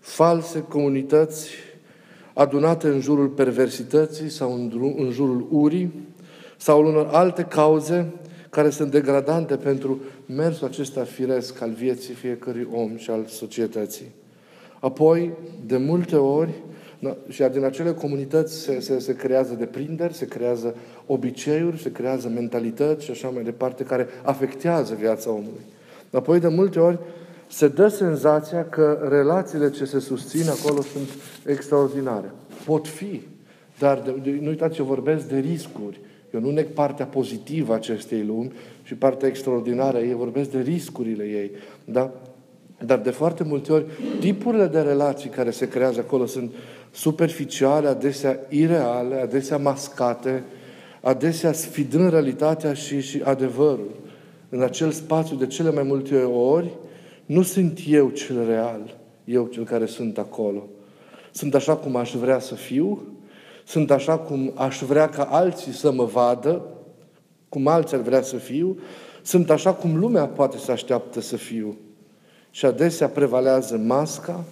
False 0.00 0.62
comunități 0.62 1.50
adunate 2.34 2.88
în 2.88 3.00
jurul 3.00 3.28
perversității 3.28 4.28
sau 4.28 4.52
în 4.98 5.10
jurul 5.12 5.46
urii 5.50 5.92
sau 6.56 6.86
unor 6.86 7.06
alte 7.12 7.42
cauze 7.42 8.12
care 8.50 8.70
sunt 8.70 8.90
degradante 8.90 9.56
pentru 9.56 10.00
mersul 10.26 10.66
acesta 10.66 11.04
firesc 11.04 11.60
al 11.62 11.70
vieții 11.70 12.14
fiecărui 12.14 12.68
om 12.72 12.96
și 12.96 13.10
al 13.10 13.24
societății. 13.26 14.06
Apoi, 14.80 15.32
de 15.66 15.76
multe 15.76 16.16
ori, 16.16 16.50
și 17.28 17.42
din 17.42 17.64
acele 17.64 17.92
comunități 17.92 18.60
se, 18.60 18.80
se, 18.80 18.98
se 18.98 19.16
creează 19.16 19.54
deprinderi, 19.54 20.14
se 20.14 20.26
creează 20.26 20.74
obiceiuri, 21.06 21.82
se 21.82 21.92
creează 21.92 22.28
mentalități 22.28 23.04
și 23.04 23.10
așa 23.10 23.28
mai 23.28 23.42
departe, 23.42 23.84
care 23.84 24.06
afectează 24.22 24.94
viața 24.94 25.30
omului. 25.30 25.64
Apoi, 26.10 26.40
de 26.40 26.48
multe 26.48 26.78
ori, 26.78 26.98
se 27.48 27.68
dă 27.68 27.88
senzația 27.88 28.64
că 28.64 29.06
relațiile 29.08 29.70
ce 29.70 29.84
se 29.84 29.98
susțin 29.98 30.48
acolo 30.48 30.80
sunt 30.80 31.08
extraordinare. 31.46 32.32
Pot 32.64 32.88
fi, 32.88 33.22
dar 33.78 33.98
de, 33.98 34.14
de, 34.22 34.38
nu 34.40 34.48
uitați 34.48 34.74
ce 34.74 34.82
vorbesc 34.82 35.28
de 35.28 35.38
riscuri. 35.38 36.00
Eu 36.34 36.40
nu 36.40 36.50
neg 36.50 36.66
partea 36.66 37.06
pozitivă 37.06 37.72
a 37.72 37.76
acestei 37.76 38.24
lumi 38.24 38.52
și 38.82 38.94
partea 38.94 39.28
extraordinară 39.28 39.98
ei, 39.98 40.14
vorbesc 40.14 40.50
de 40.50 40.60
riscurile 40.60 41.24
ei. 41.24 41.50
Da? 41.84 42.12
Dar 42.84 42.98
de 42.98 43.10
foarte 43.10 43.44
multe 43.44 43.72
ori, 43.72 43.84
tipurile 44.20 44.66
de 44.66 44.80
relații 44.80 45.30
care 45.30 45.50
se 45.50 45.68
creează 45.68 46.00
acolo 46.00 46.26
sunt 46.26 46.52
superficiale, 46.96 47.88
adesea 47.88 48.38
ireale, 48.48 49.20
adesea 49.20 49.56
mascate, 49.56 50.44
adesea 51.00 51.52
sfidând 51.52 52.10
realitatea 52.10 52.74
și, 52.74 53.00
și 53.00 53.22
adevărul. 53.24 53.90
În 54.48 54.62
acel 54.62 54.90
spațiu, 54.90 55.36
de 55.36 55.46
cele 55.46 55.70
mai 55.70 55.82
multe 55.82 56.22
ori, 56.22 56.70
nu 57.26 57.42
sunt 57.42 57.80
eu 57.88 58.08
cel 58.08 58.46
real, 58.46 58.96
eu 59.24 59.46
cel 59.46 59.64
care 59.64 59.86
sunt 59.86 60.18
acolo. 60.18 60.66
Sunt 61.30 61.54
așa 61.54 61.76
cum 61.76 61.96
aș 61.96 62.14
vrea 62.14 62.38
să 62.38 62.54
fiu, 62.54 63.02
sunt 63.64 63.90
așa 63.90 64.18
cum 64.18 64.52
aș 64.54 64.82
vrea 64.82 65.08
ca 65.08 65.22
alții 65.22 65.72
să 65.72 65.92
mă 65.92 66.04
vadă, 66.04 66.62
cum 67.48 67.66
alții 67.66 67.96
ar 67.96 68.02
vrea 68.02 68.22
să 68.22 68.36
fiu, 68.36 68.78
sunt 69.22 69.50
așa 69.50 69.72
cum 69.72 69.98
lumea 69.98 70.26
poate 70.26 70.58
să 70.58 70.70
așteaptă 70.70 71.20
să 71.20 71.36
fiu. 71.36 71.76
Și 72.50 72.66
adesea 72.66 73.08
prevalează 73.08 73.76
masca, 73.76 74.44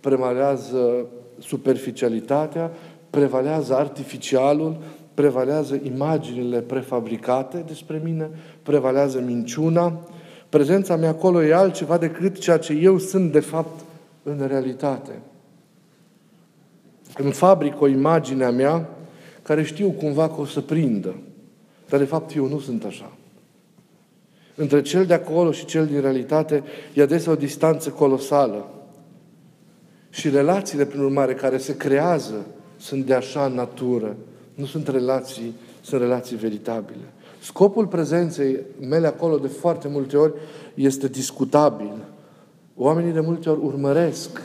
prevalează 0.00 1.06
superficialitatea, 1.40 2.70
prevalează 3.10 3.74
artificialul, 3.74 4.76
prevalează 5.14 5.80
imaginile 5.82 6.60
prefabricate 6.60 7.64
despre 7.66 8.00
mine, 8.04 8.30
prevalează 8.62 9.20
minciuna. 9.20 10.08
Prezența 10.48 10.96
mea 10.96 11.08
acolo 11.08 11.42
e 11.42 11.54
altceva 11.54 11.98
decât 11.98 12.38
ceea 12.38 12.58
ce 12.58 12.72
eu 12.72 12.98
sunt 12.98 13.32
de 13.32 13.40
fapt 13.40 13.80
în 14.22 14.46
realitate. 14.46 15.10
Îmi 17.16 17.32
fabric 17.32 17.80
o 17.80 17.86
imagine 17.86 18.44
a 18.44 18.50
mea 18.50 18.88
care 19.42 19.62
știu 19.62 19.90
cumva 19.90 20.28
că 20.28 20.40
o 20.40 20.44
să 20.44 20.60
prindă. 20.60 21.14
Dar 21.88 21.98
de 21.98 22.04
fapt 22.04 22.34
eu 22.34 22.48
nu 22.48 22.58
sunt 22.58 22.84
așa. 22.84 23.12
Între 24.54 24.82
cel 24.82 25.06
de 25.06 25.14
acolo 25.14 25.52
și 25.52 25.64
cel 25.64 25.86
din 25.86 26.00
realitate 26.00 26.62
e 26.94 27.02
adesea 27.02 27.32
o 27.32 27.34
distanță 27.34 27.90
colosală. 27.90 28.68
Și 30.10 30.28
relațiile, 30.28 30.84
prin 30.84 31.00
urmare, 31.00 31.34
care 31.34 31.58
se 31.58 31.76
creează, 31.76 32.46
sunt 32.76 33.06
de 33.06 33.14
așa 33.14 33.46
natură. 33.46 34.16
Nu 34.54 34.64
sunt 34.64 34.88
relații, 34.88 35.54
sunt 35.80 36.00
relații 36.00 36.36
veritabile. 36.36 37.12
Scopul 37.42 37.86
prezenței 37.86 38.58
mele 38.80 39.06
acolo 39.06 39.36
de 39.36 39.46
foarte 39.46 39.88
multe 39.88 40.16
ori 40.16 40.32
este 40.74 41.08
discutabil. 41.08 41.92
Oamenii 42.76 43.12
de 43.12 43.20
multe 43.20 43.50
ori 43.50 43.60
urmăresc 43.62 44.40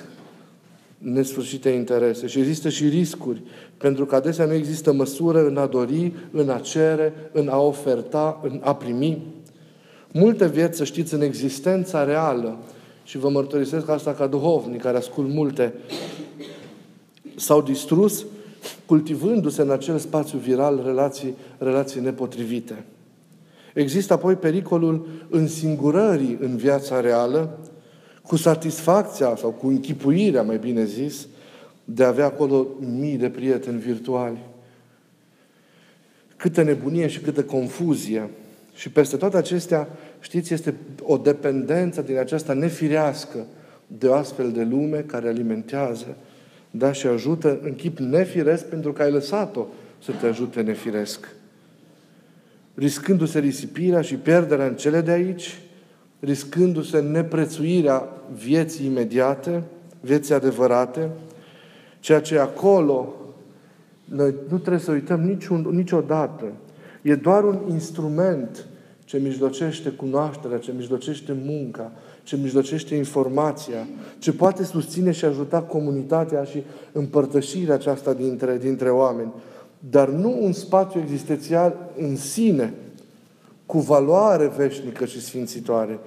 nesfârșite 0.97 1.69
interese 1.69 2.27
și 2.27 2.39
există 2.39 2.69
și 2.69 2.87
riscuri, 2.87 3.41
pentru 3.77 4.05
că 4.05 4.15
adesea 4.15 4.45
nu 4.45 4.53
există 4.53 4.93
măsură 4.93 5.47
în 5.47 5.57
a 5.57 5.65
dori, 5.65 6.13
în 6.31 6.49
a 6.49 6.59
cere, 6.59 7.13
în 7.31 7.47
a 7.47 7.57
oferta, 7.57 8.39
în 8.43 8.61
a 8.63 8.75
primi. 8.75 9.23
Multe 10.11 10.47
vieți, 10.47 10.77
să 10.77 10.83
știți, 10.83 11.13
în 11.13 11.21
existența 11.21 12.03
reală, 12.03 12.57
și 13.05 13.17
vă 13.17 13.29
mărturisesc 13.29 13.89
asta 13.89 14.13
ca 14.13 14.27
duhovnic, 14.27 14.81
care 14.81 14.97
ascult 14.97 15.29
multe, 15.29 15.73
s-au 17.35 17.61
distrus 17.61 18.25
cultivându-se 18.85 19.61
în 19.61 19.69
acel 19.69 19.97
spațiu 19.97 20.37
viral 20.37 20.81
relații, 20.85 21.35
relații 21.57 22.01
nepotrivite. 22.01 22.83
Există 23.73 24.13
apoi 24.13 24.35
pericolul 24.35 25.07
însingurării 25.29 26.37
în 26.41 26.55
viața 26.55 26.99
reală, 26.99 27.59
cu 28.21 28.35
satisfacția 28.35 29.35
sau 29.35 29.49
cu 29.49 29.67
închipuirea, 29.67 30.43
mai 30.43 30.57
bine 30.57 30.85
zis, 30.85 31.27
de 31.83 32.03
a 32.03 32.07
avea 32.07 32.25
acolo 32.25 32.67
mii 32.79 33.17
de 33.17 33.29
prieteni 33.29 33.79
virtuali. 33.79 34.37
Câtă 36.35 36.63
nebunie 36.63 37.07
și 37.07 37.19
câtă 37.19 37.43
confuzie. 37.43 38.29
Și 38.75 38.89
peste 38.89 39.17
toate 39.17 39.37
acestea, 39.37 39.87
știți, 40.25 40.53
este 40.53 40.73
o 41.01 41.17
dependență 41.17 42.01
din 42.01 42.17
aceasta 42.17 42.53
nefirească 42.53 43.45
de 43.87 44.07
o 44.07 44.13
astfel 44.13 44.51
de 44.51 44.63
lume 44.63 44.97
care 44.97 45.27
alimentează, 45.27 46.15
da, 46.71 46.91
și 46.91 47.07
ajută 47.07 47.59
în 47.63 47.75
chip 47.75 47.97
nefiresc 47.97 48.65
pentru 48.65 48.93
că 48.93 49.01
ai 49.01 49.11
lăsat-o 49.11 49.65
să 50.03 50.11
te 50.11 50.25
ajute 50.25 50.61
nefiresc. 50.61 51.35
Riscându-se 52.73 53.39
risipirea 53.39 54.01
și 54.01 54.15
pierderea 54.15 54.65
în 54.65 54.75
cele 54.75 55.01
de 55.01 55.11
aici, 55.11 55.59
riscându-se 56.19 56.99
neprețuirea 56.99 58.07
vieții 58.35 58.85
imediate, 58.85 59.63
vieții 59.99 60.33
adevărate, 60.33 61.09
ceea 61.99 62.21
ce 62.21 62.39
acolo 62.39 63.15
noi 64.05 64.33
nu 64.49 64.57
trebuie 64.57 64.81
să 64.81 64.91
uităm 64.91 65.21
niciun, 65.21 65.67
niciodată. 65.71 66.45
E 67.01 67.15
doar 67.15 67.43
un 67.43 67.59
instrument 67.69 68.65
ce 69.05 69.17
mijlocește 69.17 69.89
cunoașterea, 69.89 70.57
ce 70.57 70.73
mijlocește 70.77 71.35
munca, 71.45 71.91
ce 72.23 72.35
mijlocește 72.35 72.95
informația, 72.95 73.87
ce 74.19 74.33
poate 74.33 74.63
susține 74.63 75.11
și 75.11 75.25
ajuta 75.25 75.61
comunitatea 75.61 76.43
și 76.43 76.63
împărtășirea 76.91 77.73
aceasta 77.73 78.13
dintre, 78.13 78.57
dintre 78.57 78.89
oameni. 78.89 79.33
Dar 79.89 80.09
nu 80.09 80.37
un 80.41 80.51
spațiu 80.51 80.99
existențial 80.99 81.91
în 81.99 82.15
sine, 82.15 82.73
cu 83.65 83.79
valoare 83.79 84.47
veșnică 84.57 85.05
și 85.05 85.21
sfințitoare, 85.21 85.99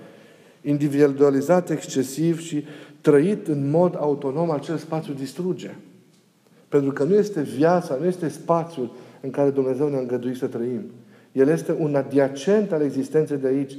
individualizat 0.63 1.71
excesiv 1.71 2.41
și 2.41 2.65
trăit 3.01 3.49
în 3.49 3.71
mod 3.71 3.97
autonom, 3.97 4.51
acel 4.51 4.77
spațiu 4.77 5.13
distruge. 5.13 5.75
Pentru 6.69 6.93
că 6.93 7.05
nu 7.05 7.15
este 7.15 7.41
viața, 7.41 7.97
nu 8.01 8.07
este 8.07 8.29
spațiul 8.29 8.93
în 9.21 9.31
care 9.31 9.51
Dumnezeu 9.51 9.89
ne-a 9.89 9.99
îngăduit 9.99 10.37
să 10.37 10.47
trăim. 10.47 10.83
El 11.39 11.49
este 11.49 11.77
un 11.79 11.95
adiacent 11.95 12.73
al 12.73 12.83
existenței 12.83 13.37
de 13.37 13.47
aici. 13.47 13.77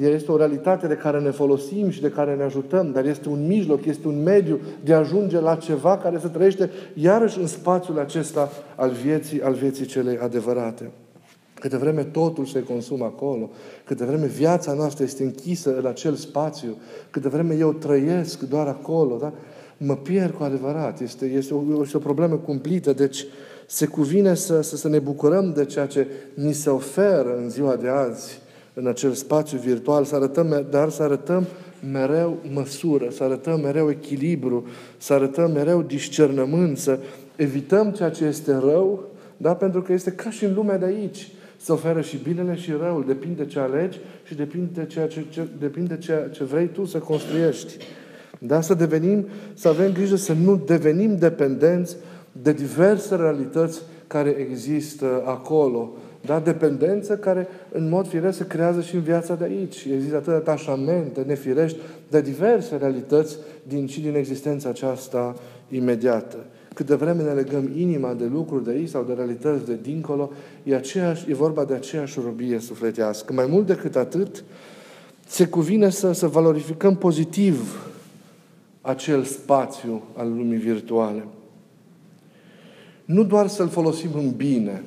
El 0.00 0.12
este 0.12 0.32
o 0.32 0.36
realitate 0.36 0.86
de 0.86 0.94
care 0.94 1.20
ne 1.20 1.30
folosim 1.30 1.90
și 1.90 2.00
de 2.00 2.08
care 2.08 2.34
ne 2.34 2.42
ajutăm, 2.42 2.92
dar 2.92 3.04
este 3.04 3.28
un 3.28 3.46
mijloc, 3.46 3.84
este 3.84 4.08
un 4.08 4.22
mediu 4.22 4.60
de 4.84 4.94
a 4.94 4.98
ajunge 4.98 5.40
la 5.40 5.54
ceva 5.54 5.98
care 5.98 6.18
se 6.18 6.28
trăiește 6.28 6.70
iarăși 6.94 7.38
în 7.38 7.46
spațiul 7.46 7.98
acesta 7.98 8.50
al 8.76 8.90
vieții, 8.90 9.42
al 9.42 9.52
vieții 9.52 9.86
celei 9.86 10.18
adevărate. 10.18 10.90
Câte 11.54 11.76
vreme 11.76 12.02
totul 12.02 12.44
se 12.44 12.62
consumă 12.62 13.04
acolo, 13.04 13.50
câte 13.84 14.04
vreme 14.04 14.26
viața 14.26 14.72
noastră 14.72 15.04
este 15.04 15.22
închisă 15.22 15.76
în 15.78 15.86
acel 15.86 16.14
spațiu, 16.14 16.76
câte 17.10 17.28
vreme 17.28 17.54
eu 17.54 17.72
trăiesc 17.72 18.40
doar 18.40 18.66
acolo, 18.66 19.16
da? 19.20 19.32
mă 19.76 19.96
pierd 19.96 20.34
cu 20.34 20.42
adevărat. 20.42 21.00
Este, 21.00 21.24
este, 21.26 21.54
o, 21.54 21.82
este 21.82 21.96
o 21.96 22.00
problemă 22.00 22.36
cumplită. 22.36 22.92
Deci 22.92 23.26
se 23.66 23.86
cuvine 23.86 24.34
să, 24.34 24.60
să, 24.60 24.76
să 24.76 24.88
ne 24.88 24.98
bucurăm 24.98 25.52
de 25.52 25.64
ceea 25.64 25.86
ce 25.86 26.06
ni 26.34 26.52
se 26.52 26.70
oferă 26.70 27.36
în 27.42 27.50
ziua 27.50 27.76
de 27.76 27.88
azi, 27.88 28.40
în 28.74 28.86
acel 28.86 29.12
spațiu 29.12 29.58
virtual, 29.58 30.04
să 30.04 30.14
arătăm, 30.14 30.66
dar 30.70 30.90
să 30.90 31.02
arătăm 31.02 31.46
mereu 31.92 32.38
măsură, 32.52 33.08
să 33.10 33.22
arătăm 33.22 33.60
mereu 33.60 33.90
echilibru, 33.90 34.66
să 34.98 35.12
arătăm 35.12 35.52
mereu 35.52 35.82
discernământ, 35.82 36.78
să 36.78 36.98
evităm 37.36 37.90
ceea 37.90 38.10
ce 38.10 38.24
este 38.24 38.52
rău, 38.52 39.08
da? 39.36 39.54
pentru 39.54 39.82
că 39.82 39.92
este 39.92 40.10
ca 40.10 40.30
și 40.30 40.44
în 40.44 40.54
lumea 40.54 40.78
de 40.78 40.84
aici 40.84 41.30
se 41.56 41.72
oferă 41.72 42.00
și 42.00 42.16
binele 42.16 42.56
și 42.56 42.70
răul. 42.70 43.04
Depinde 43.06 43.46
ce 43.46 43.58
alegi 43.58 43.98
și 44.24 44.34
depinde 44.34 44.86
ceea 44.86 45.06
ce, 45.06 45.24
ce, 45.30 45.46
depinde 45.58 45.98
ceea 45.98 46.28
ce 46.28 46.44
vrei 46.44 46.66
tu 46.66 46.84
să 46.84 46.98
construiești. 46.98 47.76
Da? 48.38 48.60
Să 48.60 48.74
devenim, 48.74 49.26
să 49.54 49.68
avem 49.68 49.92
grijă 49.92 50.16
să 50.16 50.32
nu 50.32 50.56
devenim 50.56 51.16
dependenți 51.16 51.96
de 52.42 52.52
diverse 52.52 53.14
realități 53.14 53.82
care 54.06 54.30
există 54.30 55.22
acolo. 55.24 55.92
Da? 56.20 56.40
Dependență 56.40 57.16
care, 57.16 57.48
în 57.72 57.88
mod 57.88 58.08
firesc, 58.08 58.36
se 58.36 58.46
creează 58.46 58.80
și 58.80 58.94
în 58.94 59.00
viața 59.00 59.34
de 59.34 59.44
aici. 59.44 59.86
Există 59.94 60.16
atât 60.16 60.32
atașamente 60.32 61.20
nefirești 61.26 61.78
de 62.08 62.20
diverse 62.20 62.76
realități 62.76 63.36
din, 63.62 63.86
și 63.86 64.00
din 64.00 64.14
existența 64.14 64.68
aceasta 64.68 65.34
imediată. 65.68 66.36
cât 66.74 66.86
de 66.86 66.94
vreme 66.94 67.22
ne 67.22 67.32
legăm 67.32 67.70
inima 67.76 68.14
de 68.14 68.24
lucruri 68.32 68.64
de 68.64 68.70
aici 68.70 68.88
sau 68.88 69.02
de 69.02 69.12
realități 69.12 69.66
de 69.66 69.78
dincolo, 69.82 70.30
e, 70.62 70.74
aceeași, 70.74 71.30
e 71.30 71.34
vorba 71.34 71.64
de 71.64 71.74
aceeași 71.74 72.20
robie 72.24 72.58
sufletească. 72.58 73.32
Mai 73.32 73.46
mult 73.48 73.66
decât 73.66 73.96
atât, 73.96 74.44
se 75.26 75.46
cuvine 75.46 75.90
să, 75.90 76.12
să 76.12 76.26
valorificăm 76.26 76.96
pozitiv 76.96 77.88
acel 78.80 79.22
spațiu 79.22 80.02
al 80.16 80.28
lumii 80.28 80.58
virtuale. 80.58 81.24
Nu 83.04 83.24
doar 83.24 83.46
să-l 83.46 83.68
folosim 83.68 84.10
în 84.14 84.30
bine, 84.36 84.82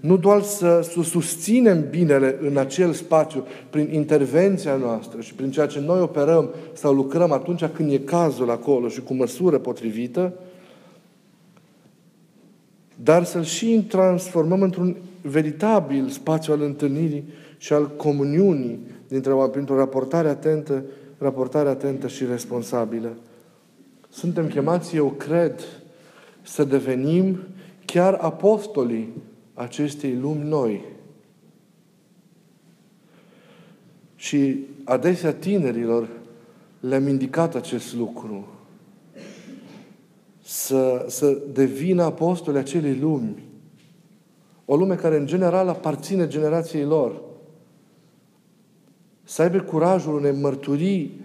nu 0.00 0.16
doar 0.16 0.42
să, 0.42 0.80
să 0.92 1.02
susținem 1.02 1.86
binele 1.90 2.38
în 2.40 2.56
acel 2.56 2.92
spațiu 2.92 3.46
prin 3.70 3.92
intervenția 3.92 4.76
noastră 4.76 5.20
și 5.20 5.34
prin 5.34 5.50
ceea 5.50 5.66
ce 5.66 5.80
noi 5.80 6.00
operăm 6.00 6.50
sau 6.72 6.94
lucrăm 6.94 7.32
atunci 7.32 7.64
când 7.64 7.92
e 7.92 7.98
cazul 7.98 8.50
acolo 8.50 8.88
și 8.88 9.02
cu 9.02 9.14
măsură 9.14 9.58
potrivită, 9.58 10.32
dar 13.02 13.24
să-l 13.24 13.44
și 13.44 13.84
transformăm 13.88 14.62
într-un 14.62 14.96
veritabil 15.22 16.08
spațiu 16.08 16.52
al 16.52 16.62
întâlnirii 16.62 17.24
și 17.56 17.72
al 17.72 17.90
comuniunii 17.96 18.78
dintre 19.08 19.32
oameni, 19.32 19.52
printr-o 19.52 19.76
raportare 19.76 20.28
atentă, 20.28 20.84
raportare 21.18 21.68
atentă 21.68 22.08
și 22.08 22.24
responsabilă. 22.24 23.12
Suntem 24.08 24.46
chemați, 24.46 24.96
eu 24.96 25.06
cred, 25.06 25.60
să 26.48 26.64
devenim 26.64 27.38
chiar 27.84 28.14
apostolii 28.14 29.12
acestei 29.54 30.16
lumi 30.16 30.44
noi. 30.44 30.84
Și 34.16 34.58
adesea 34.84 35.32
tinerilor 35.32 36.08
le-am 36.80 37.08
indicat 37.08 37.54
acest 37.54 37.94
lucru. 37.94 38.46
Să, 40.42 41.04
să 41.08 41.38
devină 41.52 42.02
apostoli 42.02 42.58
acelei 42.58 42.98
lumi. 42.98 43.42
O 44.64 44.76
lume 44.76 44.94
care 44.94 45.16
în 45.16 45.26
general 45.26 45.68
aparține 45.68 46.26
generației 46.26 46.84
lor. 46.84 47.20
Să 49.22 49.42
aibă 49.42 49.60
curajul 49.60 50.14
unei 50.14 50.32
mărturii 50.40 51.20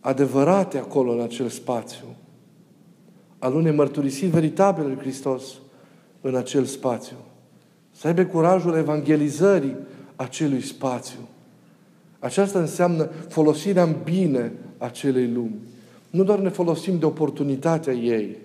adevărate 0.00 0.78
acolo, 0.78 1.12
în 1.12 1.20
acel 1.20 1.48
spațiu. 1.48 2.06
Al 3.38 3.54
unei 3.54 3.72
mărturisiri 3.72 4.30
veritabile 4.30 4.86
lui 4.86 4.96
Hristos 4.96 5.42
în 6.20 6.34
acel 6.34 6.64
spațiu. 6.64 7.16
Să 7.92 8.06
aibă 8.06 8.24
curajul 8.24 8.76
evangelizării 8.76 9.76
acelui 10.16 10.60
spațiu. 10.60 11.18
Aceasta 12.18 12.58
înseamnă 12.58 13.04
folosirea 13.28 13.82
în 13.82 13.94
bine 14.04 14.52
acelei 14.78 15.32
lumi. 15.32 15.56
Nu 16.10 16.24
doar 16.24 16.38
ne 16.38 16.48
folosim 16.48 16.98
de 16.98 17.04
oportunitatea 17.04 17.92
ei, 17.92 18.36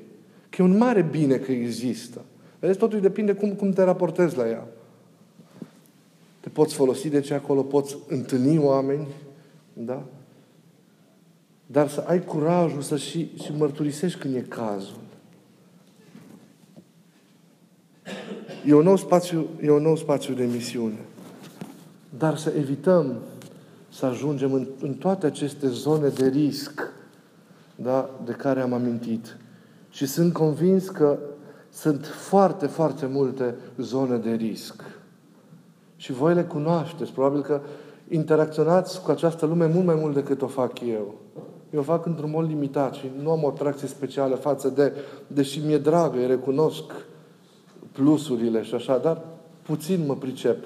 că 0.49 0.61
e 0.61 0.65
un 0.65 0.77
mare 0.77 1.01
bine 1.01 1.35
că 1.35 1.51
există. 1.51 2.21
Vedeți, 2.59 2.79
totul 2.79 3.01
depinde 3.01 3.33
cum, 3.33 3.53
cum 3.53 3.71
te 3.71 3.83
raportezi 3.83 4.37
la 4.37 4.49
ea. 4.49 4.67
Te 6.39 6.49
poți 6.49 6.73
folosi 6.73 7.09
de 7.09 7.19
ce 7.19 7.33
acolo, 7.33 7.61
poți 7.61 7.97
întâlni 8.07 8.57
oameni, 8.57 9.07
da? 9.73 10.03
Dar 11.71 11.89
să 11.89 12.03
ai 12.07 12.23
curajul 12.23 12.81
să 12.81 12.97
și, 12.97 13.31
și 13.43 13.51
mărturisești 13.57 14.19
când 14.19 14.35
e 14.35 14.39
cazul. 14.39 14.99
E 18.65 18.73
un 18.73 18.83
nou 18.83 18.95
spațiu, 18.95 19.47
e 19.61 19.71
un 19.71 19.81
nou 19.81 19.95
spațiu 19.95 20.33
de 20.33 20.45
misiune. 20.45 20.99
Dar 22.17 22.37
să 22.37 22.53
evităm 22.57 23.15
să 23.89 24.05
ajungem 24.05 24.53
în, 24.53 24.67
în 24.81 24.93
toate 24.93 25.25
aceste 25.25 25.67
zone 25.67 26.07
de 26.07 26.27
risc 26.27 26.91
da, 27.75 28.09
de 28.25 28.31
care 28.31 28.61
am 28.61 28.73
amintit. 28.73 29.37
Și 29.89 30.05
sunt 30.05 30.33
convins 30.33 30.89
că 30.89 31.19
sunt 31.69 32.05
foarte, 32.05 32.65
foarte 32.65 33.05
multe 33.05 33.55
zone 33.77 34.17
de 34.17 34.31
risc. 34.31 34.83
Și 35.95 36.11
voi 36.11 36.33
le 36.33 36.43
cunoașteți. 36.43 37.11
Probabil 37.11 37.41
că 37.41 37.61
interacționați 38.09 39.01
cu 39.01 39.11
această 39.11 39.45
lume 39.45 39.65
mult 39.65 39.85
mai 39.85 39.95
mult 39.95 40.13
decât 40.13 40.41
o 40.41 40.47
fac 40.47 40.79
eu. 40.79 41.15
Eu 41.73 41.79
o 41.79 41.83
fac 41.83 42.05
într-un 42.05 42.29
mod 42.29 42.47
limitat 42.47 42.93
și 42.93 43.05
nu 43.21 43.31
am 43.31 43.43
o 43.43 43.47
atracție 43.47 43.87
specială 43.87 44.35
față 44.35 44.69
de, 44.69 44.93
deși 45.27 45.59
mi-e 45.59 45.77
dragă, 45.77 46.17
îi 46.17 46.27
recunosc 46.27 46.83
plusurile 47.91 48.63
și 48.63 48.75
așa, 48.75 48.97
dar 48.97 49.21
puțin 49.61 50.05
mă 50.05 50.15
pricep. 50.15 50.65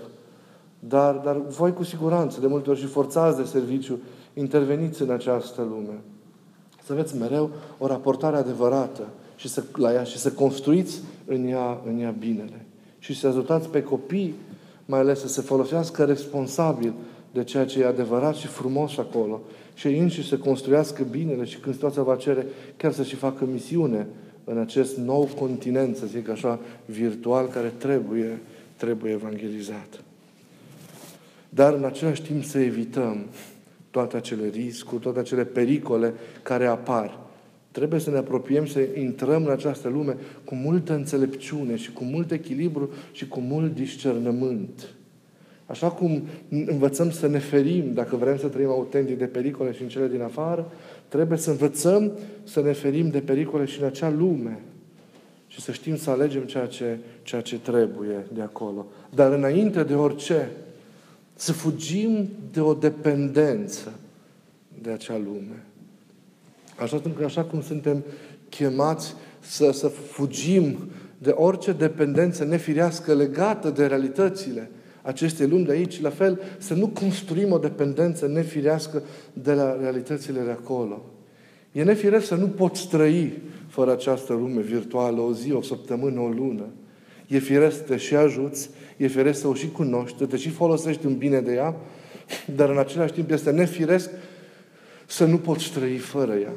Dar, 0.80 1.15
dar 1.15 1.38
voi 1.38 1.74
cu 1.74 1.84
siguranță, 1.84 2.39
de 2.39 2.48
multe 2.48 2.70
ori 2.70 2.80
și 2.80 2.86
forțați 2.86 3.38
de 3.38 3.44
serviciu, 3.44 4.00
interveniți 4.34 5.02
în 5.02 5.10
această 5.10 5.62
lume. 5.62 6.00
Să 6.84 6.94
aveți 6.94 7.18
mereu 7.18 7.50
o 7.78 7.88
raportare 7.88 8.38
adevărată 8.38 9.08
și 9.36 9.48
să, 9.48 9.63
la 9.76 9.94
ea 9.94 10.04
și 10.04 10.18
să 10.18 10.32
construiți 10.32 11.02
în 11.26 11.48
ea, 11.48 11.82
în 11.88 12.00
ea 12.00 12.15
binele. 12.20 12.65
Și 13.00 13.20
să 13.20 13.28
ajutați 13.28 13.70
pe 13.70 13.84
copii, 13.84 14.36
mai 14.86 15.00
ales 15.00 15.20
să 15.20 15.28
se 15.28 15.41
folosească 15.41 16.04
responsabil 16.04 16.94
de 17.32 17.44
ceea 17.44 17.65
ce 17.65 17.80
e 17.80 17.86
adevărat 17.86 18.36
și 18.36 18.48
frumos 18.48 18.98
acolo. 18.98 19.41
Și 19.76 19.88
ei 19.88 20.00
înși 20.00 20.28
să 20.28 20.38
construiască 20.38 21.04
binele 21.04 21.44
și 21.44 21.58
când 21.58 21.76
situația 21.76 22.02
va 22.02 22.16
cere, 22.16 22.46
chiar 22.78 22.92
să 22.92 23.04
și 23.04 23.16
facă 23.16 23.46
misiune 23.46 24.08
în 24.44 24.58
acest 24.58 24.98
nou 24.98 25.30
continent, 25.38 25.96
să 25.96 26.06
zic 26.06 26.30
așa, 26.30 26.60
virtual, 26.86 27.48
care 27.48 27.74
trebuie, 27.78 28.40
trebuie 28.76 29.12
evangelizat. 29.12 30.04
Dar 31.50 31.74
în 31.74 31.84
același 31.84 32.22
timp 32.22 32.44
să 32.44 32.60
evităm 32.60 33.26
toate 33.92 34.18
acele 34.18 34.48
riscuri, 34.48 35.02
toate 35.02 35.20
acele 35.20 35.46
pericole 35.46 36.14
care 36.44 36.66
apar. 36.66 37.20
Trebuie 37.72 38.00
să 38.00 38.10
ne 38.10 38.18
apropiem, 38.18 38.66
să 38.66 38.80
intrăm 38.98 39.46
în 39.46 39.52
această 39.52 39.90
lume 39.90 40.18
cu 40.44 40.56
multă 40.56 40.94
înțelepciune 40.94 41.76
și 41.76 41.92
cu 41.92 42.04
mult 42.04 42.32
echilibru 42.32 42.90
și 43.12 43.28
cu 43.28 43.40
mult 43.40 43.76
discernământ. 43.76 44.90
Așa 45.65 45.89
cum 45.89 46.23
învățăm 46.49 47.12
să 47.12 47.28
ne 47.28 47.39
ferim 47.39 47.93
dacă 47.93 48.15
vrem 48.15 48.38
să 48.38 48.47
trăim 48.47 48.69
autentic 48.69 49.17
de 49.17 49.25
pericole 49.25 49.73
și 49.73 49.82
în 49.82 49.88
cele 49.88 50.08
din 50.08 50.21
afară, 50.21 50.71
trebuie 51.08 51.38
să 51.38 51.49
învățăm 51.49 52.12
să 52.43 52.62
ne 52.62 52.71
ferim 52.71 53.10
de 53.10 53.19
pericole 53.19 53.65
și 53.65 53.80
în 53.80 53.86
acea 53.86 54.10
lume. 54.10 54.62
Și 55.47 55.62
să 55.62 55.71
știm 55.71 55.97
să 55.97 56.10
alegem 56.10 56.41
ceea 56.41 56.65
ce, 56.65 56.97
ceea 57.23 57.41
ce 57.41 57.60
trebuie 57.60 58.25
de 58.34 58.41
acolo. 58.41 58.86
Dar 59.13 59.32
înainte 59.32 59.84
de 59.84 59.93
orice, 59.93 60.51
să 61.36 61.54
fugim 61.54 62.30
de 62.51 62.62
o 62.62 62.73
dependență 62.73 63.91
de 64.82 64.89
acea 64.89 65.17
lume. 65.17 65.63
Așa, 66.80 67.01
așa 67.25 67.43
cum 67.43 67.62
suntem 67.62 68.04
chemați 68.49 69.13
să, 69.39 69.71
să 69.71 69.88
fugim 69.88 70.78
de 71.17 71.30
orice 71.30 71.71
dependență 71.71 72.43
nefirească 72.43 73.13
legată 73.13 73.69
de 73.69 73.86
realitățile 73.86 74.69
acestei 75.06 75.48
lumi 75.48 75.65
de 75.65 75.72
aici, 75.72 76.02
la 76.02 76.10
fel, 76.10 76.41
să 76.58 76.74
nu 76.74 76.88
construim 76.88 77.52
o 77.52 77.58
dependență 77.58 78.28
nefirească 78.28 79.04
de 79.34 79.54
la 79.54 79.78
realitățile 79.80 80.39
de 80.39 80.52
acolo. 80.52 81.06
E 81.72 81.84
nefiresc 81.84 82.26
să 82.26 82.36
nu 82.36 82.48
poți 82.48 82.88
trăi 82.88 83.34
fără 83.68 83.91
această 83.91 84.34
lume 84.34 84.62
virtuală 84.62 85.22
o 85.22 85.34
zi, 85.34 85.52
o 85.52 85.62
săptămână, 85.62 86.20
o 86.20 86.28
lună. 86.28 86.65
E 87.28 87.38
firesc 87.38 87.76
să 87.76 87.82
te 87.82 87.98
și 87.98 88.15
ajuți, 88.15 88.70
e 88.98 89.08
firesc 89.08 89.39
să 89.39 89.48
o 89.48 89.54
și 89.54 89.72
cunoști, 89.72 90.18
să 90.18 90.26
te 90.26 90.38
și 90.38 90.50
folosești 90.50 91.06
în 91.06 91.18
bine 91.18 91.41
de 91.41 91.54
ea, 91.54 91.76
dar 92.56 92.70
în 92.70 92.78
același 92.78 93.13
timp 93.13 93.32
este 93.32 93.52
nefiresc 93.52 94.10
să 95.06 95.26
nu 95.26 95.38
poți 95.38 95.72
trăi 95.72 95.98
fără 95.98 96.34
ea. 96.34 96.54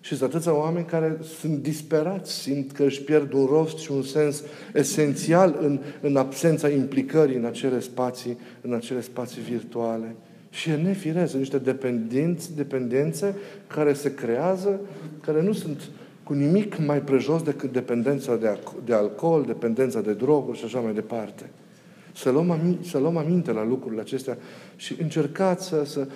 Și 0.00 0.16
sunt 0.16 0.34
atâția 0.34 0.54
oameni 0.54 0.86
care 0.86 1.18
sunt 1.40 1.58
disperați, 1.58 2.32
simt 2.32 2.72
că 2.72 2.82
își 2.82 3.02
pierd 3.02 3.32
un 3.32 3.44
rost 3.44 3.78
și 3.78 3.92
un 3.92 4.02
sens 4.02 4.42
esențial 4.74 5.58
în, 5.60 5.80
în 6.00 6.16
absența 6.16 6.68
implicării 6.68 7.36
în 7.36 7.44
acele 7.44 7.80
spații, 7.80 8.38
în 8.60 8.74
acele 8.74 9.00
spații 9.00 9.42
virtuale. 9.42 10.16
Și 10.50 10.70
e 10.70 10.76
nefiresc, 10.76 11.34
niște 11.34 11.58
dependenți, 11.58 12.56
dependențe 12.56 13.34
care 13.66 13.92
se 13.92 14.14
creează, 14.14 14.80
care 15.20 15.42
nu 15.42 15.52
sunt 15.52 15.80
cu 16.22 16.32
nimic 16.32 16.86
mai 16.86 17.02
prejos 17.02 17.42
decât 17.42 17.72
dependența 17.72 18.36
de, 18.36 18.58
de 18.84 18.94
alcool, 18.94 19.44
dependența 19.46 20.00
de 20.00 20.12
droguri 20.12 20.58
și 20.58 20.64
așa 20.64 20.80
mai 20.80 20.92
departe. 20.92 21.50
Să 22.14 22.30
luăm, 22.30 22.50
aminte, 22.50 22.88
să 22.88 22.98
luăm 22.98 23.16
aminte 23.16 23.52
la 23.52 23.64
lucrurile 23.64 24.00
acestea 24.00 24.38
și 24.76 24.96
încercați 25.00 25.66
să, 25.66 25.84
să 25.84 26.06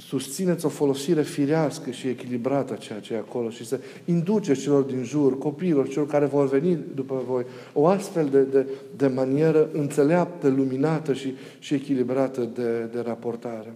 susțineți 0.00 0.66
o 0.66 0.68
folosire 0.68 1.22
firească 1.22 1.90
și 1.90 2.08
echilibrată 2.08 2.72
a 2.72 2.76
ceea 2.76 3.00
ce 3.00 3.14
e 3.14 3.18
acolo 3.18 3.50
și 3.50 3.66
să 3.66 3.80
induceți 4.04 4.60
celor 4.60 4.82
din 4.82 5.02
jur, 5.02 5.38
copiilor, 5.38 5.88
celor 5.88 6.06
care 6.06 6.26
vor 6.26 6.48
veni 6.48 6.78
după 6.94 7.22
voi, 7.26 7.44
o 7.72 7.86
astfel 7.86 8.28
de, 8.28 8.42
de, 8.42 8.66
de 8.96 9.06
manieră 9.06 9.68
înțeleaptă, 9.72 10.48
luminată 10.48 11.12
și, 11.12 11.34
și 11.58 11.74
echilibrată 11.74 12.50
de, 12.54 12.88
de 12.92 13.00
raportare. 13.00 13.74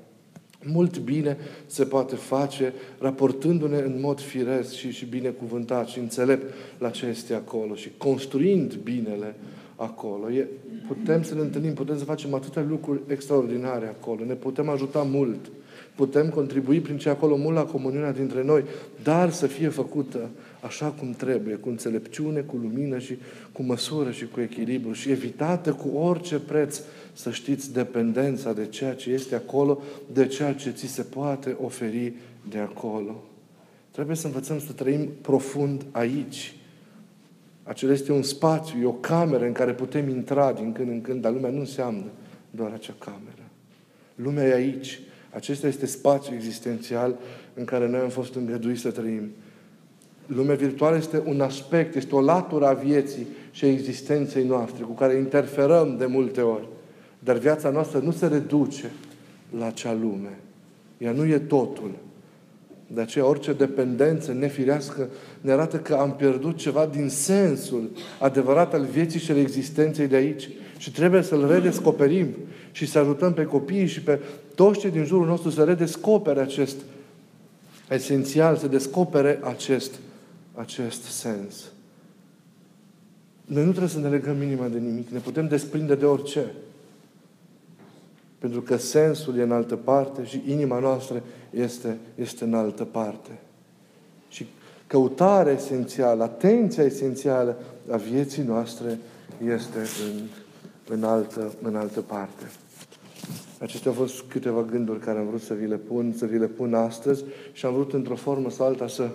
Mult 0.64 0.98
bine 0.98 1.36
se 1.66 1.84
poate 1.84 2.14
face 2.14 2.72
raportându-ne 2.98 3.78
în 3.78 3.98
mod 4.00 4.20
firesc 4.20 4.72
și, 4.72 4.90
și 4.90 5.04
binecuvântat 5.04 5.86
și 5.86 5.98
înțelept 5.98 6.54
la 6.78 6.90
ce 6.90 7.06
este 7.06 7.34
acolo 7.34 7.74
și 7.74 7.90
construind 7.96 8.74
binele 8.74 9.34
acolo. 9.76 10.30
E, 10.30 10.48
putem 10.86 11.22
să 11.22 11.34
ne 11.34 11.40
întâlnim, 11.40 11.74
putem 11.74 11.98
să 11.98 12.04
facem 12.04 12.34
atâtea 12.34 12.66
lucruri 12.68 13.00
extraordinare 13.06 13.86
acolo, 13.86 14.24
ne 14.24 14.34
putem 14.34 14.68
ajuta 14.68 15.02
mult 15.02 15.50
Putem 15.94 16.28
contribui 16.28 16.80
prin 16.80 16.98
ce 16.98 17.08
acolo 17.08 17.36
mult 17.36 17.56
la 17.56 17.64
comuniunea 17.64 18.12
dintre 18.12 18.44
noi, 18.44 18.64
dar 19.02 19.30
să 19.30 19.46
fie 19.46 19.68
făcută 19.68 20.30
așa 20.60 20.86
cum 20.86 21.12
trebuie, 21.12 21.54
cu 21.54 21.68
înțelepciune, 21.68 22.40
cu 22.40 22.56
lumină 22.56 22.98
și 22.98 23.16
cu 23.52 23.62
măsură 23.62 24.10
și 24.10 24.26
cu 24.26 24.40
echilibru 24.40 24.92
și 24.92 25.10
evitată 25.10 25.72
cu 25.72 25.96
orice 25.96 26.38
preț, 26.38 26.80
să 27.12 27.30
știți, 27.30 27.72
dependența 27.72 28.52
de 28.52 28.66
ceea 28.66 28.94
ce 28.94 29.10
este 29.10 29.34
acolo, 29.34 29.82
de 30.12 30.26
ceea 30.26 30.52
ce 30.54 30.70
ți 30.70 30.86
se 30.86 31.02
poate 31.02 31.56
oferi 31.60 32.12
de 32.48 32.58
acolo. 32.58 33.24
Trebuie 33.90 34.16
să 34.16 34.26
învățăm 34.26 34.60
să 34.60 34.72
trăim 34.72 35.08
profund 35.20 35.84
aici. 35.90 36.56
Acela 37.62 37.92
este 37.92 38.12
un 38.12 38.22
spațiu, 38.22 38.80
e 38.80 38.84
o 38.84 38.92
cameră 38.92 39.44
în 39.44 39.52
care 39.52 39.72
putem 39.72 40.08
intra 40.08 40.52
din 40.52 40.72
când 40.72 40.88
în 40.88 41.00
când, 41.00 41.22
dar 41.22 41.32
lumea 41.32 41.50
nu 41.50 41.58
înseamnă 41.58 42.04
doar 42.50 42.72
acea 42.72 42.94
cameră. 42.98 43.42
Lumea 44.14 44.46
e 44.46 44.54
aici. 44.54 45.00
Acesta 45.34 45.66
este 45.66 45.86
spațiul 45.86 46.34
existențial 46.34 47.18
în 47.54 47.64
care 47.64 47.88
noi 47.88 48.00
am 48.00 48.08
fost 48.08 48.34
îngăduiți 48.34 48.80
să 48.80 48.90
trăim. 48.90 49.30
Lumea 50.26 50.54
virtuală 50.54 50.96
este 50.96 51.22
un 51.26 51.40
aspect, 51.40 51.94
este 51.94 52.14
o 52.14 52.20
latură 52.20 52.66
a 52.66 52.72
vieții 52.72 53.26
și 53.50 53.64
a 53.64 53.68
existenței 53.68 54.44
noastre 54.44 54.84
cu 54.84 54.92
care 54.92 55.16
interferăm 55.16 55.96
de 55.96 56.06
multe 56.06 56.40
ori. 56.40 56.68
Dar 57.18 57.36
viața 57.36 57.70
noastră 57.70 57.98
nu 57.98 58.10
se 58.10 58.26
reduce 58.26 58.90
la 59.58 59.66
acea 59.66 59.92
lume. 59.92 60.38
Ea 60.98 61.12
nu 61.12 61.24
e 61.24 61.38
totul. 61.38 61.90
De 62.86 63.00
aceea 63.00 63.26
orice 63.26 63.52
dependență 63.52 64.32
nefirească 64.32 65.08
ne 65.40 65.52
arată 65.52 65.76
că 65.76 65.94
am 65.94 66.16
pierdut 66.16 66.56
ceva 66.56 66.86
din 66.86 67.08
sensul 67.08 67.90
adevărat 68.18 68.74
al 68.74 68.84
vieții 68.84 69.20
și 69.20 69.30
al 69.30 69.36
existenței 69.36 70.06
de 70.06 70.16
aici. 70.16 70.48
Și 70.82 70.90
trebuie 70.90 71.22
să-l 71.22 71.46
redescoperim 71.46 72.34
și 72.72 72.86
să 72.86 72.98
ajutăm 72.98 73.32
pe 73.32 73.44
copiii 73.44 73.86
și 73.86 74.00
pe 74.00 74.20
toți 74.54 74.78
cei 74.78 74.90
din 74.90 75.04
jurul 75.04 75.26
nostru 75.26 75.50
să 75.50 75.64
redescopere 75.64 76.40
acest 76.40 76.76
esențial, 77.88 78.56
să 78.56 78.66
descopere 78.66 79.40
acest, 79.42 79.94
acest 80.54 81.02
sens. 81.02 81.70
Noi 83.44 83.64
nu 83.64 83.68
trebuie 83.68 83.90
să 83.90 83.98
ne 83.98 84.08
legăm 84.08 84.42
inima 84.42 84.66
de 84.66 84.78
nimic. 84.78 85.08
Ne 85.08 85.18
putem 85.18 85.48
desprinde 85.48 85.94
de 85.94 86.04
orice. 86.04 86.52
Pentru 88.38 88.62
că 88.62 88.76
sensul 88.76 89.38
e 89.38 89.42
în 89.42 89.52
altă 89.52 89.76
parte 89.76 90.24
și 90.24 90.42
inima 90.46 90.78
noastră 90.78 91.22
este, 91.50 91.98
este 92.14 92.44
în 92.44 92.54
altă 92.54 92.84
parte. 92.84 93.30
Și 94.28 94.46
căutarea 94.86 95.52
esențială, 95.52 96.22
atenția 96.22 96.84
esențială 96.84 97.56
a 97.90 97.96
vieții 97.96 98.42
noastre 98.42 98.98
este 99.44 99.78
în, 99.78 100.20
în, 100.92 101.04
altă, 101.04 101.52
în 101.62 101.76
altă 101.76 102.00
parte. 102.00 102.50
Acestea 103.58 103.90
au 103.90 103.96
fost 103.96 104.22
câteva 104.28 104.62
gânduri 104.62 105.00
care 105.00 105.18
am 105.18 105.26
vrut 105.26 105.42
să 105.42 105.54
vi 105.54 105.66
le 105.66 105.76
pun, 105.76 106.14
să 106.16 106.26
vi 106.26 106.38
le 106.38 106.46
pun 106.46 106.74
astăzi 106.74 107.24
și 107.52 107.66
am 107.66 107.72
vrut 107.74 107.92
într-o 107.92 108.14
formă 108.14 108.50
sau 108.50 108.66
alta 108.66 108.88
să, 108.88 109.08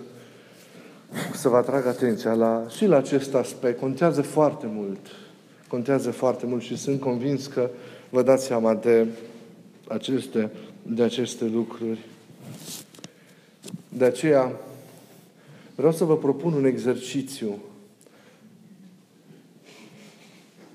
să 1.34 1.48
vă 1.48 1.56
atrag 1.56 1.86
atenția 1.86 2.34
la, 2.34 2.66
și 2.76 2.86
la 2.86 2.96
acest 2.96 3.34
aspect. 3.34 3.80
Contează 3.80 4.22
foarte 4.22 4.66
mult. 4.70 5.06
Contează 5.68 6.10
foarte 6.10 6.46
mult 6.46 6.62
și 6.62 6.76
sunt 6.76 7.00
convins 7.00 7.46
că 7.46 7.70
vă 8.10 8.22
dați 8.22 8.44
seama 8.44 8.74
de 8.74 9.06
aceste, 9.88 10.50
de 10.82 11.02
aceste 11.02 11.44
lucruri. 11.44 12.06
De 13.88 14.04
aceea, 14.04 14.52
vreau 15.74 15.92
să 15.92 16.04
vă 16.04 16.16
propun 16.16 16.52
un 16.52 16.64
exercițiu. 16.64 17.58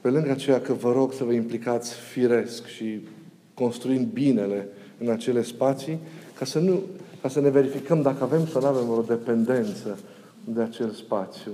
Pe 0.03 0.09
lângă 0.09 0.31
aceea 0.31 0.61
că 0.61 0.73
vă 0.73 0.91
rog 0.91 1.13
să 1.13 1.23
vă 1.23 1.31
implicați 1.31 1.93
firesc 1.93 2.65
și 2.65 3.07
construind 3.53 4.05
binele 4.05 4.67
în 4.99 5.09
acele 5.09 5.41
spații, 5.41 5.99
ca 6.37 6.45
să, 6.45 6.59
nu, 6.59 6.79
ca 7.21 7.27
să 7.27 7.39
ne 7.39 7.49
verificăm 7.49 8.01
dacă 8.01 8.23
avem 8.23 8.45
sau 8.45 8.61
nu 8.61 8.67
avem 8.67 8.89
o 8.89 9.01
dependență 9.01 9.97
de 10.45 10.61
acel 10.61 10.91
spațiu. 10.91 11.51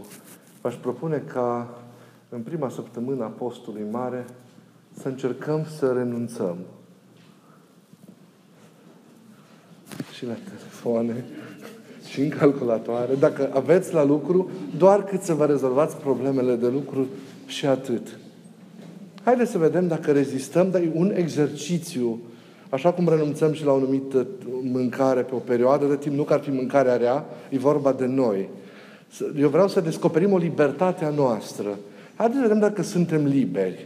V-aș 0.61 0.75
propune 0.75 1.23
ca 1.33 1.79
în 2.29 2.41
prima 2.41 2.69
săptămână 2.69 3.23
a 3.23 3.27
postului 3.27 3.85
mare 3.91 4.25
să 4.99 5.07
încercăm 5.07 5.65
să 5.77 5.91
renunțăm 5.91 6.57
și 10.13 10.25
la 10.25 10.35
telefoane 10.49 11.25
și 12.07 12.21
în 12.21 12.29
calculatoare. 12.29 13.15
Dacă 13.15 13.49
aveți 13.53 13.93
la 13.93 14.03
lucru, 14.03 14.49
doar 14.77 15.03
cât 15.03 15.21
să 15.21 15.33
vă 15.33 15.45
rezolvați 15.45 15.97
problemele 15.97 16.55
de 16.55 16.67
lucru 16.67 17.07
și 17.45 17.65
atât. 17.65 18.07
Haideți 19.29 19.51
să 19.51 19.57
vedem 19.57 19.87
dacă 19.87 20.11
rezistăm, 20.11 20.69
dar 20.71 20.81
e 20.81 20.91
un 20.93 21.13
exercițiu. 21.15 22.19
Așa 22.69 22.91
cum 22.91 23.09
renunțăm 23.09 23.53
și 23.53 23.65
la 23.65 23.71
o 23.71 23.75
anumită 23.75 24.27
mâncare 24.61 25.21
pe 25.21 25.35
o 25.35 25.37
perioadă 25.37 25.85
de 25.85 25.95
timp, 25.95 26.15
nu 26.15 26.23
că 26.23 26.33
ar 26.33 26.39
fi 26.39 26.49
mâncarea 26.49 26.95
rea, 26.95 27.25
e 27.49 27.57
vorba 27.57 27.93
de 27.93 28.05
noi. 28.05 28.49
Eu 29.39 29.49
vreau 29.49 29.67
să 29.67 29.81
descoperim 29.81 30.31
o 30.31 30.37
libertate 30.37 31.05
a 31.05 31.09
noastră. 31.09 31.77
Haideți 32.15 32.39
să 32.39 32.45
vedem 32.47 32.59
dacă 32.59 32.81
suntem 32.81 33.25
liberi. 33.25 33.85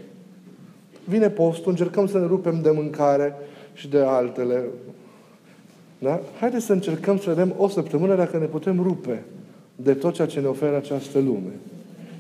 Vine 1.03 1.29
postul, 1.29 1.71
încercăm 1.71 2.08
să 2.08 2.17
ne 2.17 2.25
rupem 2.25 2.62
de 2.62 2.71
mâncare 2.71 3.36
și 3.73 3.88
de 3.88 3.99
altele. 3.99 4.63
Da? 5.99 6.19
Haideți 6.39 6.65
să 6.65 6.73
încercăm 6.73 7.17
să 7.17 7.29
vedem 7.29 7.53
o 7.58 7.67
săptămână 7.67 8.15
dacă 8.15 8.38
ne 8.38 8.45
putem 8.45 8.82
rupe 8.84 9.23
de 9.75 9.93
tot 9.93 10.13
ceea 10.13 10.27
ce 10.27 10.39
ne 10.39 10.47
oferă 10.47 10.75
această 10.75 11.19
lume. 11.19 11.51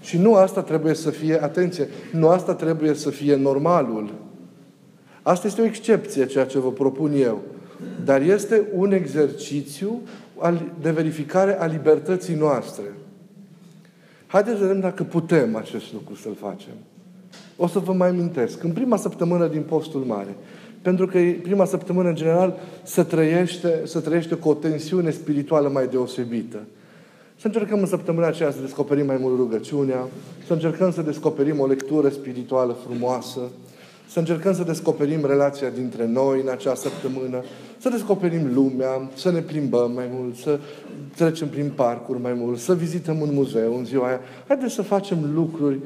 Și 0.03 0.17
nu 0.17 0.35
asta 0.35 0.61
trebuie 0.61 0.93
să 0.93 1.09
fie, 1.09 1.43
atenție, 1.43 1.87
nu 2.11 2.27
asta 2.27 2.53
trebuie 2.53 2.93
să 2.93 3.09
fie 3.09 3.35
normalul. 3.35 4.13
Asta 5.21 5.47
este 5.47 5.61
o 5.61 5.65
excepție, 5.65 6.25
ceea 6.25 6.45
ce 6.45 6.59
vă 6.59 6.71
propun 6.71 7.11
eu. 7.15 7.41
Dar 8.05 8.21
este 8.21 8.63
un 8.75 8.91
exercițiu 8.91 10.01
de 10.81 10.91
verificare 10.91 11.59
a 11.59 11.65
libertății 11.65 12.35
noastre. 12.35 12.83
Haideți 14.27 14.57
să 14.57 14.61
vedem 14.61 14.79
dacă 14.79 15.03
putem 15.03 15.55
acest 15.55 15.93
lucru 15.93 16.15
să-l 16.15 16.35
facem. 16.39 16.73
O 17.57 17.67
să 17.67 17.79
vă 17.79 17.93
mai 17.93 18.09
amintesc. 18.09 18.63
În 18.63 18.71
prima 18.71 18.97
săptămână 18.97 19.47
din 19.47 19.61
postul 19.61 20.01
mare, 20.01 20.35
pentru 20.81 21.07
că 21.07 21.19
prima 21.41 21.65
săptămână, 21.65 22.09
în 22.09 22.15
general, 22.15 22.59
se 22.83 23.03
trăiește, 23.03 23.81
se 23.83 23.99
trăiește 23.99 24.35
cu 24.35 24.49
o 24.49 24.53
tensiune 24.53 25.09
spirituală 25.09 25.69
mai 25.69 25.87
deosebită. 25.87 26.59
Să 27.35 27.47
încercăm 27.47 27.79
în 27.79 27.85
săptămâna 27.85 28.27
aceea 28.27 28.51
să 28.51 28.61
descoperim 28.61 29.05
mai 29.05 29.17
mult 29.19 29.37
rugăciunea, 29.37 30.07
să 30.47 30.53
încercăm 30.53 30.91
să 30.91 31.01
descoperim 31.01 31.59
o 31.59 31.67
lectură 31.67 32.09
spirituală 32.09 32.77
frumoasă, 32.87 33.39
să 34.09 34.19
încercăm 34.19 34.53
să 34.53 34.63
descoperim 34.63 35.25
relația 35.25 35.69
dintre 35.69 36.07
noi 36.07 36.41
în 36.41 36.49
acea 36.49 36.75
săptămână, 36.75 37.43
să 37.77 37.89
descoperim 37.89 38.53
lumea, 38.53 39.09
să 39.13 39.31
ne 39.31 39.39
plimbăm 39.39 39.91
mai 39.91 40.09
mult, 40.11 40.35
să 40.35 40.59
trecem 41.15 41.47
prin 41.47 41.71
parcuri 41.75 42.21
mai 42.21 42.33
mult, 42.33 42.59
să 42.59 42.75
vizităm 42.75 43.21
un 43.21 43.33
muzeu 43.33 43.77
în 43.77 43.85
ziua 43.85 44.07
aia. 44.07 44.19
Haideți 44.47 44.73
să 44.73 44.81
facem 44.81 45.17
lucruri 45.33 45.79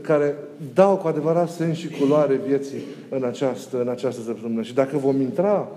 care 0.00 0.34
dau 0.74 0.96
cu 0.96 1.06
adevărat 1.06 1.50
sens 1.50 1.76
și 1.76 1.88
culoare 1.88 2.40
vieții 2.46 2.82
în 3.08 3.24
această, 3.24 3.80
în 3.80 3.88
această 3.88 4.22
săptămână. 4.22 4.62
Și 4.62 4.74
dacă 4.74 4.98
vom 4.98 5.20
intra 5.20 5.68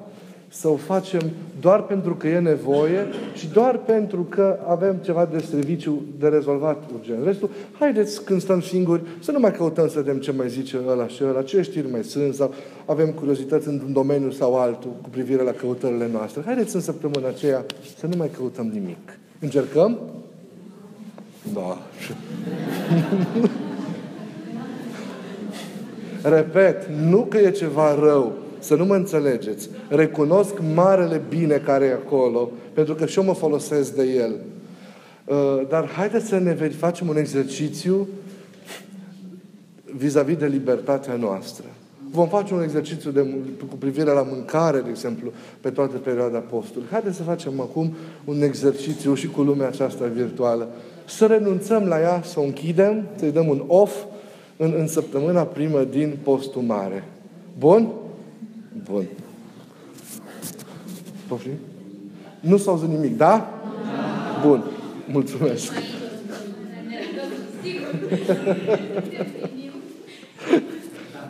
să 0.54 0.68
o 0.68 0.76
facem 0.76 1.22
doar 1.60 1.84
pentru 1.84 2.16
că 2.16 2.28
e 2.28 2.40
nevoie 2.40 3.06
și 3.34 3.48
doar 3.48 3.78
pentru 3.78 4.22
că 4.30 4.60
avem 4.68 4.96
ceva 4.96 5.26
de 5.26 5.40
serviciu 5.40 6.02
de 6.20 6.28
rezolvat 6.28 6.84
urgent. 6.94 7.26
Restul, 7.26 7.50
haideți 7.80 8.24
când 8.24 8.42
stăm 8.42 8.62
singuri 8.62 9.02
să 9.20 9.32
nu 9.32 9.40
mai 9.40 9.52
căutăm 9.52 9.88
să 9.88 10.00
vedem 10.00 10.20
ce 10.20 10.32
mai 10.32 10.50
zice 10.50 10.80
ăla 10.88 11.08
și 11.08 11.24
ăla, 11.24 11.42
ce 11.42 11.62
știri 11.62 11.92
mai 11.92 12.04
sunt 12.04 12.34
sau 12.34 12.54
avem 12.86 13.12
curiozități 13.12 13.68
într-un 13.68 13.94
domeniu 13.94 14.32
sau 14.32 14.56
altul 14.60 14.92
cu 15.02 15.10
privire 15.10 15.44
la 15.44 15.52
căutările 15.52 16.10
noastre. 16.12 16.42
Haideți 16.46 16.76
în 16.76 16.82
săptămâna 16.82 17.28
aceea 17.28 17.66
să 17.98 18.08
nu 18.08 18.18
mai 18.18 18.30
căutăm 18.38 18.68
nimic. 18.74 19.18
Încercăm? 19.40 20.00
Da. 21.54 21.78
Repet, 26.38 26.88
nu 26.88 27.26
că 27.30 27.38
e 27.38 27.52
ceva 27.52 27.96
rău, 27.96 28.34
să 28.62 28.76
nu 28.76 28.86
mă 28.86 28.96
înțelegeți. 28.96 29.70
Recunosc 29.90 30.54
marele 30.74 31.22
bine 31.30 31.56
care 31.56 31.86
e 31.86 31.94
acolo, 31.94 32.52
pentru 32.74 32.96
că 32.96 33.06
și 33.06 33.20
eu 33.20 33.26
mă 33.26 33.34
folosesc 33.34 33.96
de 33.96 34.04
el. 34.04 34.36
Uh, 35.26 35.68
dar 35.70 35.90
haideți 35.90 36.28
să 36.28 36.38
ne 36.38 36.54
facem 36.54 37.08
un 37.08 37.18
exercițiu 37.18 38.08
vis-a-vis 39.96 40.38
de 40.38 40.46
libertatea 40.46 41.16
noastră. 41.16 41.66
Vom 42.12 42.28
face 42.28 42.54
un 42.54 42.64
exercițiu 42.64 43.12
de, 43.12 43.26
cu 43.70 43.76
privire 43.76 44.12
la 44.12 44.22
mâncare, 44.22 44.80
de 44.80 44.90
exemplu, 44.90 45.32
pe 45.62 45.70
toată 45.70 45.98
perioada 45.98 46.38
postului. 46.38 46.88
Haideți 46.92 47.16
să 47.16 47.24
facem 47.24 47.60
acum 47.60 47.94
un 48.26 48.42
exercițiu 48.42 49.14
și 49.14 49.28
cu 49.28 49.42
lumea 49.42 49.68
aceasta 49.68 50.06
virtuală. 50.06 50.68
Să 51.06 51.26
renunțăm 51.26 51.84
la 51.84 52.00
ea, 52.00 52.22
să 52.24 52.40
o 52.40 52.44
închidem, 52.44 53.08
să-i 53.16 53.32
dăm 53.32 53.48
un 53.48 53.64
off 53.68 53.96
în, 54.58 54.74
în 54.78 54.88
săptămâna 54.88 55.44
primă 55.44 55.84
din 55.84 56.18
postul 56.24 56.62
mare. 56.62 57.04
Bun? 57.58 57.88
Poftim? 61.28 61.58
Nu 62.40 62.58
s-a 62.58 62.72
auzit 62.72 62.90
nimic, 62.90 63.18
da? 63.18 63.62
Bun. 64.46 64.64
Mulțumesc. 65.12 65.72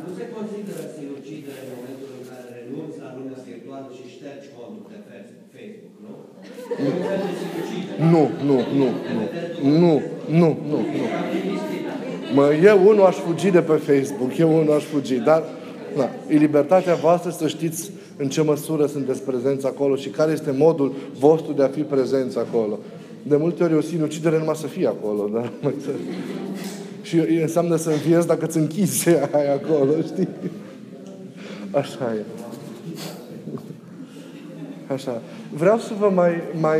nu 0.04 0.10
se 0.18 0.26
consideră 0.36 0.84
sinucidere 0.98 1.60
în 1.66 1.72
momentul 1.78 2.10
în 2.18 2.24
care 2.30 2.46
renunți 2.58 2.98
la 3.04 3.10
lumea 3.18 3.40
virtuală 3.50 3.88
și 3.98 4.04
ștergi 4.16 4.48
contul 4.58 4.86
de 4.94 5.00
Facebook, 5.56 5.96
nu? 6.06 6.14
Nu, 8.12 8.24
nu, 8.48 8.58
nu, 8.80 8.88
nu, 9.16 9.22
nu, 9.80 9.92
nu, 10.40 10.48
nu, 10.70 10.80
nu. 10.98 11.06
Mă, 12.34 12.54
eu 12.54 12.88
unul 12.88 13.06
aș 13.06 13.16
fugi 13.16 13.50
de 13.50 13.62
pe 13.62 13.74
Facebook, 13.74 14.38
eu 14.38 14.58
unul 14.58 14.74
aș 14.74 14.84
fugi, 14.84 15.16
dar 15.16 15.44
da, 15.98 16.10
e 16.28 16.38
libertatea 16.38 16.96
voastră 16.96 17.30
să 17.30 17.48
știți 17.48 17.92
în 18.18 18.30
ce 18.30 18.42
măsură 18.42 18.86
sunteți 18.86 19.22
prezenți 19.22 19.66
acolo 19.66 19.96
și 19.96 20.10
care 20.10 20.32
este 20.32 20.52
modul 20.52 20.94
vostru 21.20 21.54
de 21.54 21.64
a 21.64 21.68
fi 21.68 21.82
prezenți 21.82 22.38
acolo. 22.38 22.80
De 23.24 23.36
multe 23.36 23.64
ori 23.64 23.76
o 23.76 23.82
sinucidere 23.82 24.38
numai 24.38 24.56
să 24.56 24.68
fie 24.68 24.88
acolo, 24.88 25.30
dar 25.34 25.52
și 27.02 27.16
înseamnă 27.42 27.76
să 27.76 27.90
înviezi 27.90 28.28
dacă 28.28 28.46
ți 28.46 28.58
închizi 28.58 29.10
aia 29.38 29.54
acolo, 29.54 29.92
știi? 30.14 30.28
Așa 31.72 32.14
e. 32.14 32.24
Așa. 34.94 35.22
Vreau 35.54 35.78
să 35.78 35.94
vă 36.00 36.10
mai, 36.14 36.42
mai... 36.60 36.80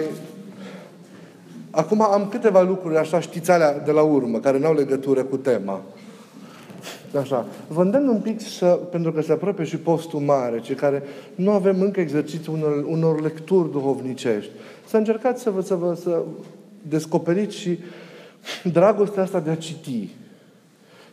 Acum 1.70 2.02
am 2.02 2.28
câteva 2.30 2.62
lucruri, 2.62 2.98
așa, 2.98 3.20
știți 3.20 3.52
alea 3.52 3.80
de 3.80 3.92
la 3.92 4.02
urmă, 4.02 4.40
care 4.40 4.60
nu 4.60 4.66
au 4.66 4.74
legătură 4.74 5.24
cu 5.24 5.38
tema. 5.38 5.82
Așa. 7.20 7.48
Vă 7.68 7.82
îndemn 7.82 8.08
un 8.08 8.20
pic 8.20 8.42
să, 8.42 8.66
pentru 8.66 9.12
că 9.12 9.22
se 9.22 9.32
apropie 9.32 9.64
și 9.64 9.78
postul 9.78 10.20
mare, 10.20 10.60
cei 10.60 10.76
care 10.76 11.04
nu 11.36 11.52
avem 11.52 11.82
încă 11.82 12.00
exerciți 12.00 12.50
unor, 12.50 12.86
unor 12.88 13.22
lecturi 13.22 13.72
duhovnicești. 13.72 14.52
Să 14.88 14.98
încercați 14.98 15.42
să 15.42 15.50
vă, 15.50 15.62
să 15.62 15.76
vă 15.76 15.94
să 16.02 16.24
descoperiți 16.88 17.56
și 17.56 17.80
dragostea 18.64 19.24
asta 19.24 19.40
de 19.40 19.50
a 19.50 19.56
citi. 19.56 20.10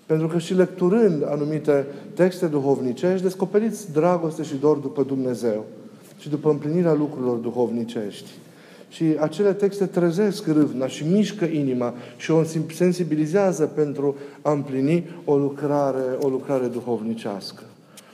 Pentru 0.07 0.27
că 0.27 0.39
și 0.39 0.55
lecturând 0.55 1.25
anumite 1.31 1.87
texte 2.15 2.47
duhovnicești, 2.47 3.23
descoperiți 3.23 3.93
dragoste 3.93 4.43
și 4.43 4.55
dor 4.55 4.77
după 4.77 5.03
Dumnezeu 5.03 5.65
și 6.19 6.29
după 6.29 6.51
împlinirea 6.51 6.93
lucrurilor 6.93 7.37
duhovnicești. 7.37 8.31
Și 8.89 9.17
acele 9.21 9.53
texte 9.53 9.87
trezesc 9.87 10.47
râvna 10.47 10.87
și 10.87 11.05
mișcă 11.07 11.45
inima 11.45 11.95
și 12.17 12.31
o 12.31 12.43
sensibilizează 12.75 13.67
pentru 13.67 14.17
a 14.43 14.53
împlini 14.53 15.09
o 15.25 15.37
lucrare, 15.37 16.05
o 16.21 16.29
lucrare 16.29 16.67
duhovnicească. 16.67 17.63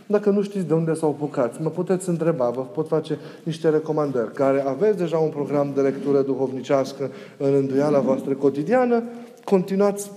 Dacă 0.07 0.31
nu 0.31 0.43
știți 0.43 0.67
de 0.67 0.75
unde 0.75 0.95
s-au 0.95 1.09
apucat, 1.09 1.63
mă 1.63 1.69
puteți 1.71 2.09
întreba, 2.09 2.51
vă 2.51 2.61
pot 2.61 2.89
face 2.89 3.19
niște 3.43 3.69
recomandări, 3.69 4.33
care 4.33 4.65
aveți 4.67 4.99
deja 4.99 5.19
un 5.19 5.31
program 5.31 5.73
de 5.75 5.81
lectură 5.81 6.21
duhovnicească 6.23 7.11
în 7.37 7.55
înduiala 7.55 7.99
voastră 7.99 8.35
cotidiană, 8.35 9.03
continuați 9.45 10.11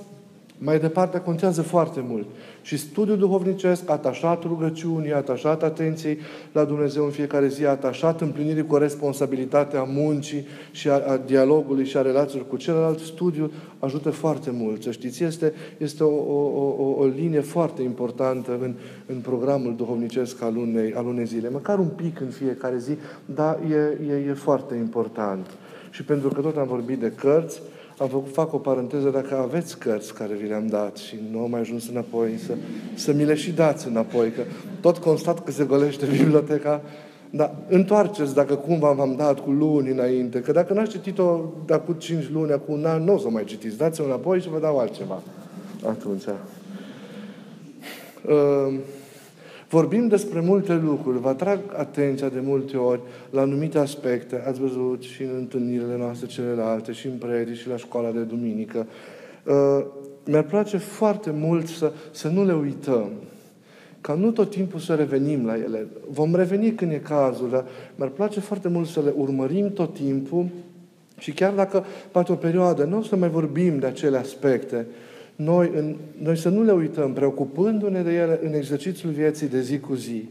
mai 0.57 0.79
departe 0.79 1.19
contează 1.19 1.61
foarte 1.61 2.05
mult. 2.07 2.25
Și 2.67 2.77
studiul 2.77 3.17
duhovnicesc, 3.17 3.89
atașat 3.89 4.43
rugăciunii, 4.43 5.13
atașat 5.13 5.63
atenției 5.63 6.17
la 6.51 6.63
Dumnezeu 6.63 7.03
în 7.03 7.10
fiecare 7.10 7.47
zi, 7.47 7.65
atașat 7.65 8.21
împlinirii 8.21 8.65
cu 8.65 8.75
responsabilitatea 8.75 9.84
muncii 9.84 10.45
și 10.71 10.89
a, 10.89 10.93
a 10.93 11.17
dialogului 11.17 11.86
și 11.86 11.97
a 11.97 12.01
relațiilor 12.01 12.47
cu 12.47 12.58
celălalt, 12.58 12.99
studiul 12.99 13.51
ajută 13.80 14.10
foarte 14.10 14.49
mult. 14.53 14.84
Să 14.84 14.91
știți, 14.91 15.23
este, 15.23 15.53
este 15.77 16.03
o, 16.03 16.15
o, 16.15 16.73
o, 16.77 16.95
o 16.99 17.06
linie 17.06 17.39
foarte 17.39 17.82
importantă 17.82 18.58
în, 18.62 18.73
în 19.06 19.19
programul 19.19 19.75
duhovnicesc 19.75 20.41
al 20.41 20.56
unei, 20.56 20.93
al 20.93 21.06
unei 21.06 21.25
zile. 21.25 21.49
Măcar 21.49 21.80
un 21.80 21.89
pic 21.95 22.19
în 22.19 22.30
fiecare 22.30 22.77
zi, 22.77 22.97
dar 23.25 23.60
e, 23.71 23.97
e, 24.13 24.30
e 24.30 24.34
foarte 24.34 24.75
important. 24.75 25.47
Și 25.89 26.03
pentru 26.03 26.30
că 26.30 26.41
tot 26.41 26.58
am 26.58 26.67
vorbit 26.67 26.99
de 26.99 27.12
cărți, 27.15 27.62
am 27.97 28.07
făcut, 28.07 28.33
fac 28.33 28.53
o 28.53 28.57
paranteză, 28.57 29.10
dacă 29.10 29.38
aveți 29.38 29.77
cărți 29.77 30.13
care 30.13 30.33
vi 30.33 30.47
le-am 30.47 30.67
dat 30.67 30.97
și 30.97 31.19
nu 31.31 31.39
au 31.39 31.49
mai 31.49 31.60
ajuns 31.60 31.89
înapoi, 31.89 32.38
să, 32.45 32.53
să 32.95 33.13
mi 33.13 33.25
le 33.25 33.36
și 33.36 33.51
dați 33.51 33.88
înapoi, 33.88 34.31
că 34.31 34.41
tot 34.81 34.97
constat 34.97 35.43
că 35.43 35.51
se 35.51 35.63
golește 35.63 36.05
biblioteca, 36.17 36.81
dar 37.29 37.55
întoarceți 37.67 38.33
dacă 38.33 38.55
cumva 38.55 38.91
v-am 38.91 39.15
dat 39.15 39.39
cu 39.39 39.51
luni 39.51 39.91
înainte, 39.91 40.39
că 40.39 40.51
dacă 40.51 40.73
n-ați 40.73 40.91
citit-o 40.91 41.39
de 41.65 41.73
acum 41.73 41.93
5 41.93 42.29
luni, 42.29 42.51
acum 42.51 42.73
un 42.73 42.86
an, 42.86 43.03
nu 43.03 43.13
o 43.13 43.17
să 43.17 43.29
mai 43.29 43.43
citiți. 43.43 43.77
Dați-o 43.77 44.03
înapoi 44.03 44.41
și 44.41 44.49
vă 44.49 44.60
dau 44.60 44.77
altceva. 44.77 45.21
Atunci. 45.86 46.23
Uh, 48.27 48.73
Vorbim 49.69 50.08
despre 50.08 50.39
multe 50.39 50.75
lucruri. 50.75 51.19
Vă 51.19 51.30
atrag 51.30 51.60
atenția 51.75 52.30
de 52.30 52.39
multe 52.39 52.77
ori 52.77 52.99
la 53.30 53.41
anumite 53.41 53.77
aspecte. 53.77 54.43
Ați 54.47 54.60
văzut 54.60 55.01
și 55.01 55.21
în 55.21 55.34
întâlnirile 55.38 55.97
noastre 55.97 56.27
celelalte, 56.27 56.91
și 56.91 57.08
în 57.08 57.17
predici, 57.17 57.58
și 57.58 57.67
la 57.67 57.77
școala 57.77 58.12
de 58.12 58.19
duminică. 58.19 58.88
Uh, 59.43 59.86
mi-ar 60.25 60.43
place 60.43 60.77
foarte 60.77 61.32
mult 61.32 61.67
să, 61.67 61.91
să 62.12 62.27
nu 62.27 62.45
le 62.45 62.53
uităm. 62.53 63.10
Ca 64.01 64.13
nu 64.13 64.32
tot 64.32 64.49
timpul 64.49 64.80
să 64.80 64.95
revenim 64.95 65.45
la 65.45 65.58
ele. 65.58 65.88
Vom 66.10 66.36
reveni 66.36 66.73
când 66.73 66.91
e 66.91 66.97
cazul, 66.97 67.49
dar 67.49 67.65
mi-ar 67.95 68.10
place 68.10 68.39
foarte 68.39 68.67
mult 68.67 68.88
să 68.88 69.01
le 69.01 69.13
urmărim 69.15 69.73
tot 69.73 69.93
timpul 69.93 70.45
și 71.17 71.32
chiar 71.32 71.53
dacă 71.53 71.86
poate 72.12 72.32
o 72.32 72.36
perioadă 72.36 72.84
nu 72.84 72.97
o 72.97 73.01
să 73.01 73.15
mai 73.15 73.30
vorbim 73.30 73.80
de 73.80 73.86
acele 73.86 74.17
aspecte, 74.17 74.86
noi, 75.38 75.71
în, 75.76 75.95
noi 76.21 76.38
să 76.38 76.50
nu 76.50 76.63
le 76.63 76.71
uităm, 76.71 77.13
preocupându-ne 77.13 78.02
de 78.02 78.13
ele 78.13 78.39
în 78.43 78.54
exercițiul 78.54 79.12
vieții 79.12 79.47
de 79.47 79.62
zi 79.62 79.80
cu 79.80 79.93
zi. 79.93 80.30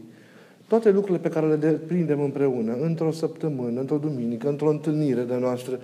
Toate 0.67 0.91
lucrurile 0.91 1.17
pe 1.17 1.29
care 1.29 1.47
le 1.47 1.55
deprindem 1.55 2.21
împreună, 2.21 2.77
într-o 2.81 3.11
săptămână, 3.11 3.79
într-o 3.79 3.97
duminică, 3.97 4.49
într-o 4.49 4.69
întâlnire 4.69 5.21
de 5.21 5.37
noastră, 5.39 5.79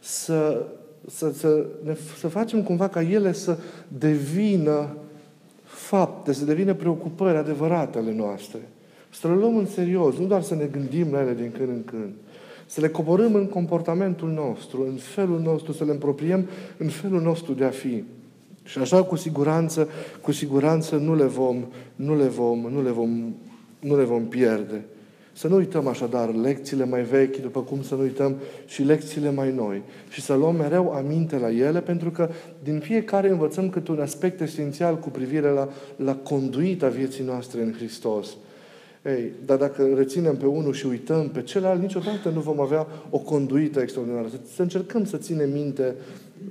să, 0.00 0.66
să, 1.06 1.32
să, 1.32 1.66
ne, 1.84 1.96
să 2.18 2.28
facem 2.28 2.62
cumva 2.62 2.88
ca 2.88 3.02
ele 3.02 3.32
să 3.32 3.58
devină 3.98 4.96
fapte, 5.64 6.32
să 6.32 6.44
devină 6.44 6.74
preocupări 6.74 7.36
adevărate 7.36 7.98
ale 7.98 8.14
noastre. 8.14 8.58
Să 9.10 9.28
le 9.28 9.34
luăm 9.34 9.56
în 9.56 9.66
serios, 9.66 10.16
nu 10.16 10.26
doar 10.26 10.42
să 10.42 10.54
ne 10.54 10.64
gândim 10.64 11.12
la 11.12 11.20
ele 11.20 11.34
din 11.34 11.52
când 11.56 11.68
în 11.68 11.84
când. 11.84 12.12
Să 12.66 12.80
le 12.80 12.88
coborâm 12.88 13.34
în 13.34 13.46
comportamentul 13.46 14.28
nostru, 14.28 14.82
în 14.82 14.94
felul 14.94 15.40
nostru, 15.40 15.72
să 15.72 15.84
le 15.84 15.90
împropiem 15.90 16.48
în 16.76 16.88
felul 16.88 17.20
nostru 17.20 17.52
de 17.52 17.64
a 17.64 17.70
fi. 17.70 18.04
Și 18.68 18.78
așa 18.78 19.02
cu 19.02 19.16
siguranță, 19.16 19.88
cu 20.20 20.32
siguranță 20.32 20.96
nu 20.96 21.14
le 21.14 21.24
vom, 21.24 21.64
nu 21.96 22.16
le 22.16 22.26
vom, 22.26 22.58
nu 22.70 22.82
le 22.82 22.90
vom, 22.90 23.34
nu 23.80 23.96
le 23.96 24.04
vom 24.04 24.26
pierde. 24.26 24.84
Să 25.32 25.48
nu 25.48 25.56
uităm 25.56 25.86
așadar 25.86 26.34
lecțiile 26.34 26.84
mai 26.84 27.02
vechi, 27.02 27.36
după 27.36 27.60
cum 27.60 27.82
să 27.82 27.94
nu 27.94 28.00
uităm 28.00 28.36
și 28.66 28.82
lecțiile 28.82 29.30
mai 29.30 29.52
noi. 29.52 29.82
Și 30.08 30.20
să 30.20 30.34
luăm 30.34 30.56
mereu 30.56 30.90
aminte 30.92 31.38
la 31.38 31.50
ele, 31.50 31.80
pentru 31.80 32.10
că 32.10 32.30
din 32.62 32.78
fiecare 32.78 33.30
învățăm 33.30 33.70
câte 33.70 33.90
un 33.90 34.00
aspect 34.00 34.40
esențial 34.40 34.98
cu 34.98 35.08
privire 35.08 35.48
la, 35.48 35.68
la 35.96 36.14
conduita 36.16 36.88
vieții 36.88 37.24
noastre 37.24 37.62
în 37.62 37.72
Hristos. 37.72 38.28
Ei, 39.04 39.32
dar 39.46 39.56
dacă 39.56 39.88
reținem 39.94 40.36
pe 40.36 40.46
unul 40.46 40.72
și 40.72 40.86
uităm 40.86 41.28
pe 41.28 41.42
celălalt, 41.42 41.80
niciodată 41.80 42.28
nu 42.28 42.40
vom 42.40 42.60
avea 42.60 42.86
o 43.10 43.18
conduită 43.18 43.80
extraordinară. 43.80 44.28
Să, 44.28 44.38
să 44.54 44.62
încercăm 44.62 45.04
să 45.04 45.16
ținem 45.16 45.50
minte, 45.50 45.94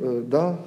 uh, 0.03 0.17
da? 0.29 0.65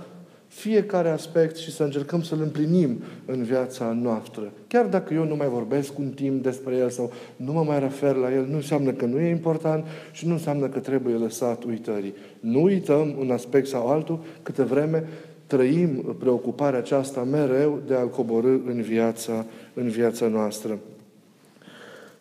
Fiecare 0.50 1.08
aspect 1.08 1.56
și 1.56 1.72
să 1.72 1.82
încercăm 1.82 2.22
să-l 2.22 2.40
împlinim 2.40 3.02
în 3.26 3.42
viața 3.42 3.92
noastră. 3.92 4.52
Chiar 4.66 4.86
dacă 4.86 5.14
eu 5.14 5.24
nu 5.24 5.36
mai 5.36 5.48
vorbesc 5.48 5.98
un 5.98 6.08
timp 6.08 6.42
despre 6.42 6.76
el 6.76 6.90
sau 6.90 7.12
nu 7.36 7.52
mă 7.52 7.62
mai 7.62 7.80
refer 7.80 8.14
la 8.14 8.32
el, 8.32 8.46
nu 8.46 8.56
înseamnă 8.56 8.90
că 8.90 9.04
nu 9.04 9.20
e 9.20 9.30
important 9.30 9.86
și 10.12 10.26
nu 10.26 10.32
înseamnă 10.32 10.68
că 10.68 10.78
trebuie 10.78 11.14
lăsat 11.14 11.64
uitării. 11.64 12.14
Nu 12.40 12.62
uităm 12.62 13.14
un 13.18 13.30
aspect 13.30 13.66
sau 13.66 13.88
altul 13.88 14.24
câte 14.42 14.62
vreme 14.62 15.08
trăim 15.46 16.16
preocuparea 16.18 16.78
aceasta 16.78 17.22
mereu 17.22 17.80
de 17.86 17.94
a-l 17.94 18.08
coborâ 18.08 18.58
în 18.66 18.82
viața, 18.82 19.46
în 19.74 19.88
viața 19.88 20.26
noastră. 20.26 20.78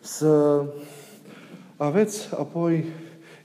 Să 0.00 0.64
aveți 1.76 2.28
apoi 2.32 2.84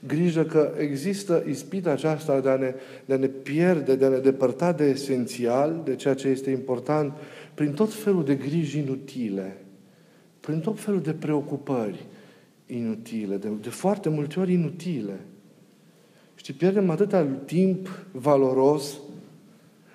grijă 0.06 0.44
că 0.44 0.72
există 0.78 1.44
ispita 1.48 1.90
aceasta 1.90 2.40
de 2.40 2.48
a, 2.48 2.56
ne, 2.56 2.74
de 3.04 3.14
a 3.14 3.16
ne 3.16 3.26
pierde, 3.26 3.96
de 3.96 4.04
a 4.04 4.08
ne 4.08 4.18
depărta 4.18 4.72
de 4.72 4.84
esențial, 4.84 5.80
de 5.84 5.94
ceea 5.94 6.14
ce 6.14 6.28
este 6.28 6.50
important, 6.50 7.12
prin 7.54 7.72
tot 7.72 7.94
felul 7.94 8.24
de 8.24 8.34
griji 8.34 8.78
inutile, 8.78 9.56
prin 10.40 10.60
tot 10.60 10.80
felul 10.80 11.00
de 11.00 11.12
preocupări 11.12 12.06
inutile, 12.66 13.36
de, 13.36 13.48
de 13.62 13.68
foarte 13.68 14.08
multe 14.08 14.40
ori 14.40 14.52
inutile. 14.52 15.20
Și 16.34 16.52
pierdem 16.52 16.90
atâta 16.90 17.26
timp 17.44 18.06
valoros 18.12 18.98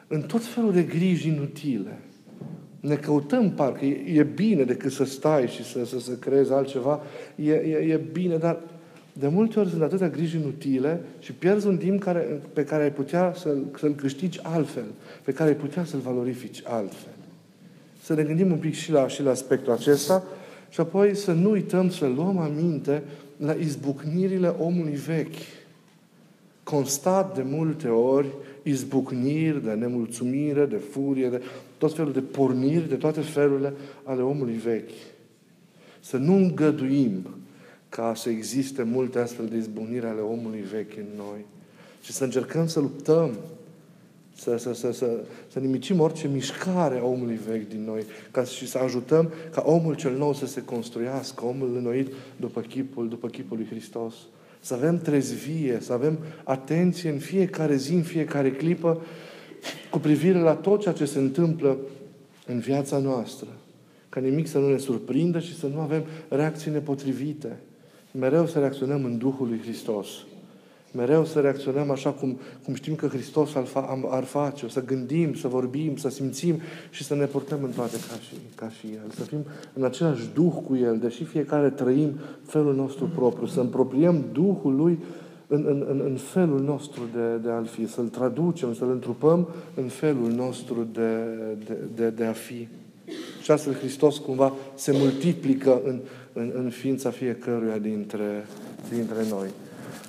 în 0.08 0.22
tot 0.22 0.44
felul 0.44 0.72
de 0.72 0.84
griji 0.84 1.28
inutile. 1.28 2.00
Ne 2.80 2.96
căutăm 2.96 3.52
parcă, 3.52 3.86
e, 3.86 4.20
e 4.20 4.24
bine 4.24 4.64
decât 4.64 4.92
să 4.92 5.04
stai 5.04 5.48
și 5.48 5.64
să, 5.64 5.86
să, 5.86 6.00
să 6.00 6.12
creezi 6.12 6.52
altceva, 6.52 7.02
e, 7.36 7.52
e, 7.52 7.78
e 7.78 8.02
bine, 8.12 8.38
dar 8.38 8.62
de 9.14 9.28
multe 9.28 9.60
ori 9.60 9.70
sunt 9.70 9.82
atâtea 9.82 10.10
griji 10.10 10.38
inutile 10.38 11.02
și 11.20 11.34
pierzi 11.34 11.68
un 11.68 11.78
timp 11.78 12.02
care, 12.02 12.42
pe 12.54 12.64
care 12.64 12.84
ai 12.84 12.92
putea 12.92 13.34
să-l, 13.36 13.66
să-l 13.80 13.94
câștigi 13.96 14.40
altfel, 14.44 14.86
pe 15.24 15.32
care 15.32 15.50
ai 15.50 15.56
putea 15.56 15.86
să-l 15.86 16.00
valorifici 16.00 16.62
altfel. 16.66 17.14
Să 18.02 18.14
ne 18.14 18.24
gândim 18.24 18.52
un 18.52 18.58
pic 18.58 18.74
și 18.74 18.92
la, 18.92 19.08
și 19.08 19.24
la 19.24 19.32
aspectul 19.32 19.74
acesta 19.74 20.24
și 20.70 20.80
apoi 20.80 21.16
să 21.16 21.32
nu 21.32 21.50
uităm 21.50 21.90
să 21.90 22.08
luăm 22.08 22.38
aminte 22.38 23.04
la 23.38 23.54
izbucnirile 23.54 24.48
omului 24.48 24.96
vechi. 24.96 25.36
constat 26.64 27.36
de 27.36 27.42
multe 27.46 27.88
ori 27.88 28.28
izbucniri 28.64 29.64
de 29.64 29.72
nemulțumire, 29.72 30.66
de 30.66 30.76
furie, 30.76 31.30
de 31.30 31.42
tot 31.78 31.96
felul 31.96 32.12
de 32.12 32.20
porniri, 32.20 32.90
de 32.90 32.96
toate 32.96 33.22
felurile 33.22 33.74
ale 34.04 34.22
omului 34.22 34.54
vechi. 34.54 34.90
Să 36.00 36.18
nu 36.18 36.36
îngăduim 36.36 37.26
ca 37.92 38.14
să 38.16 38.30
existe 38.30 38.84
multe 38.84 39.20
astfel 39.20 39.46
de 39.46 39.58
izbucniri 39.58 40.06
ale 40.06 40.22
omului 40.22 40.64
vechi 40.72 40.98
în 40.98 41.08
noi. 41.18 41.46
Și 42.02 42.12
să 42.12 42.24
încercăm 42.24 42.68
să 42.68 42.80
luptăm 42.80 43.38
să, 44.36 44.58
să, 44.58 44.74
să, 44.74 44.92
să, 44.92 45.20
să 45.48 45.60
nimicim 45.60 46.00
orice 46.00 46.28
mișcare 46.28 46.98
a 46.98 47.04
omului 47.04 47.40
vechi 47.50 47.68
din 47.68 47.84
noi 47.86 48.04
ca 48.32 48.44
și 48.44 48.68
să 48.68 48.78
ajutăm 48.78 49.32
ca 49.52 49.64
omul 49.66 49.96
cel 49.96 50.18
nou 50.18 50.34
să 50.34 50.46
se 50.46 50.64
construiască, 50.64 51.46
omul 51.46 51.76
înnoit 51.76 52.08
după 52.36 52.62
chipul, 52.62 53.10
după 53.10 53.28
chipul 53.28 53.58
lui 53.58 53.66
Hristos. 53.66 54.14
Să 54.60 54.74
avem 54.74 54.98
trezvie, 54.98 55.78
să 55.82 55.94
avem 55.94 56.18
atenție 56.44 57.10
în 57.10 57.20
fiecare 57.20 57.76
zi, 57.76 57.94
în 57.94 58.04
fiecare 58.04 58.52
clipă, 58.52 59.02
cu 59.90 60.00
privire 60.00 60.40
la 60.40 60.54
tot 60.54 60.82
ceea 60.82 60.94
ce 60.94 61.06
se 61.06 61.20
întâmplă 61.20 61.78
în 62.48 62.60
viața 62.60 62.98
noastră. 62.98 63.48
Ca 64.10 64.20
nimic 64.20 64.48
să 64.48 64.58
nu 64.58 64.72
ne 64.72 64.78
surprindă 64.78 65.40
și 65.40 65.58
să 65.58 65.68
nu 65.68 65.80
avem 65.80 66.04
reacții 66.30 66.72
nepotrivite. 66.72 67.58
Mereu 68.12 68.48
să 68.48 68.60
reacționăm 68.60 69.04
în 69.04 69.18
Duhul 69.18 69.48
lui 69.48 69.60
Hristos. 69.60 70.08
Mereu 70.94 71.26
să 71.26 71.40
reacționăm 71.40 71.92
așa 71.92 72.10
cum, 72.10 72.40
cum 72.64 72.74
știm 72.74 72.96
că 72.96 73.08
Hristos 73.08 73.56
ar, 73.56 73.66
ar 74.10 74.24
face, 74.24 74.68
să 74.68 74.86
gândim, 74.86 75.34
să 75.34 75.48
vorbim, 75.48 75.96
să 75.96 76.10
simțim 76.10 76.60
și 76.90 77.04
să 77.04 77.16
ne 77.16 77.26
purtăm 77.26 77.64
în 77.64 77.72
toate 77.72 77.96
ca 77.96 78.16
și, 78.16 78.36
ca 78.56 78.70
și 78.70 78.88
El. 78.88 79.12
Să 79.16 79.24
fim 79.24 79.46
în 79.74 79.84
același 79.84 80.30
Duh 80.34 80.54
cu 80.68 80.76
El, 80.76 80.98
deși 80.98 81.24
fiecare 81.24 81.70
trăim 81.70 82.20
felul 82.46 82.76
nostru 82.76 83.12
propriu, 83.16 83.48
să 83.48 83.60
împropriem 83.60 84.24
Duhul 84.32 84.76
Lui 84.76 85.00
în, 85.48 85.66
în, 85.68 85.86
în, 85.90 86.02
în 86.06 86.16
felul 86.16 86.60
nostru 86.60 87.02
de, 87.14 87.38
de 87.44 87.50
a 87.50 87.62
fi, 87.62 87.88
să-L 87.88 88.08
traducem, 88.08 88.74
să-L 88.74 88.90
întrupăm 88.90 89.48
în 89.76 89.88
felul 89.88 90.32
nostru 90.32 90.88
de, 90.92 91.16
de, 91.66 91.78
de, 91.96 92.10
de 92.10 92.24
a 92.24 92.32
fi. 92.32 92.68
Și 93.42 93.52
astfel 93.52 93.74
Hristos 93.74 94.18
cumva 94.18 94.54
se 94.76 94.92
multiplică 94.92 95.82
în, 95.86 96.00
în, 96.34 96.52
în 96.56 96.70
ființa 96.70 97.10
fiecăruia 97.10 97.78
dintre, 97.78 98.46
dintre 98.90 99.28
noi. 99.30 99.48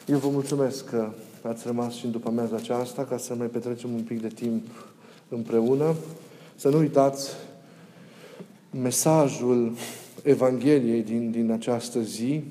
Eu 0.07 0.19
vă 0.19 0.29
mulțumesc 0.29 0.89
că 0.91 1.09
ați 1.43 1.67
rămas 1.67 1.95
și 1.95 2.05
în 2.05 2.11
după 2.11 2.29
amiaza 2.29 2.57
aceasta 2.57 3.05
ca 3.05 3.17
să 3.17 3.35
mai 3.35 3.47
petrecem 3.47 3.93
un 3.93 4.03
pic 4.03 4.21
de 4.21 4.29
timp 4.29 4.67
împreună. 5.29 5.95
Să 6.57 6.69
nu 6.69 6.79
uitați 6.79 7.31
mesajul 8.83 9.73
Evangheliei 10.23 11.03
din, 11.03 11.31
din 11.31 11.51
această 11.51 12.01
zi, 12.01 12.45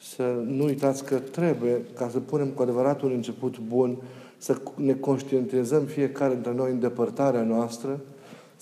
să 0.00 0.42
nu 0.46 0.64
uitați 0.64 1.04
că 1.04 1.18
trebuie, 1.18 1.80
ca 1.96 2.08
să 2.08 2.18
punem 2.18 2.48
cu 2.48 2.62
adevărat 2.62 3.02
un 3.02 3.10
început 3.10 3.58
bun, 3.58 3.96
să 4.38 4.60
ne 4.76 4.94
conștientizăm 4.94 5.84
fiecare 5.84 6.34
dintre 6.34 6.54
noi 6.54 6.70
îndepărtarea 6.70 7.42
noastră, 7.42 8.00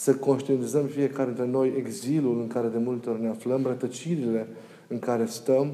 să 0.01 0.15
conștientizăm 0.15 0.87
fiecare 0.87 1.27
dintre 1.27 1.47
noi 1.47 1.73
exilul 1.77 2.41
în 2.41 2.47
care 2.47 2.69
de 2.69 2.79
multe 2.79 3.11
ori 3.11 3.21
ne 3.21 3.29
aflăm, 3.29 3.63
rătăcirile 3.67 4.47
în 4.89 4.99
care 4.99 5.27
stăm, 5.27 5.73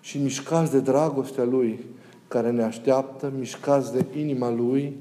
și 0.00 0.18
mișcați 0.18 0.70
de 0.70 0.80
dragostea 0.80 1.44
Lui 1.44 1.84
care 2.28 2.50
ne 2.50 2.62
așteaptă, 2.62 3.32
mișcați 3.38 3.92
de 3.92 4.04
inima 4.20 4.50
Lui, 4.50 4.96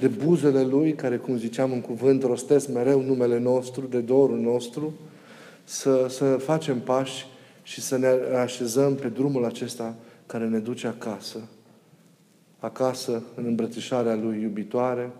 de 0.00 0.08
buzele 0.08 0.62
Lui, 0.62 0.94
care, 0.94 1.16
cum 1.16 1.36
ziceam 1.36 1.72
în 1.72 1.80
cuvânt, 1.80 2.22
rostesc 2.22 2.68
mereu 2.68 3.00
numele 3.00 3.38
nostru, 3.38 3.86
de 3.86 3.98
dorul 3.98 4.38
nostru, 4.38 4.92
să, 5.64 6.06
să 6.08 6.24
facem 6.24 6.80
pași 6.80 7.26
și 7.62 7.80
să 7.80 7.98
ne 7.98 8.08
așezăm 8.42 8.94
pe 8.94 9.08
drumul 9.08 9.44
acesta 9.44 9.94
care 10.26 10.48
ne 10.48 10.58
duce 10.58 10.86
acasă. 10.86 11.38
Acasă 12.58 13.22
în 13.34 13.44
îmbrățișarea 13.44 14.14
Lui 14.14 14.42
iubitoare, 14.42 15.10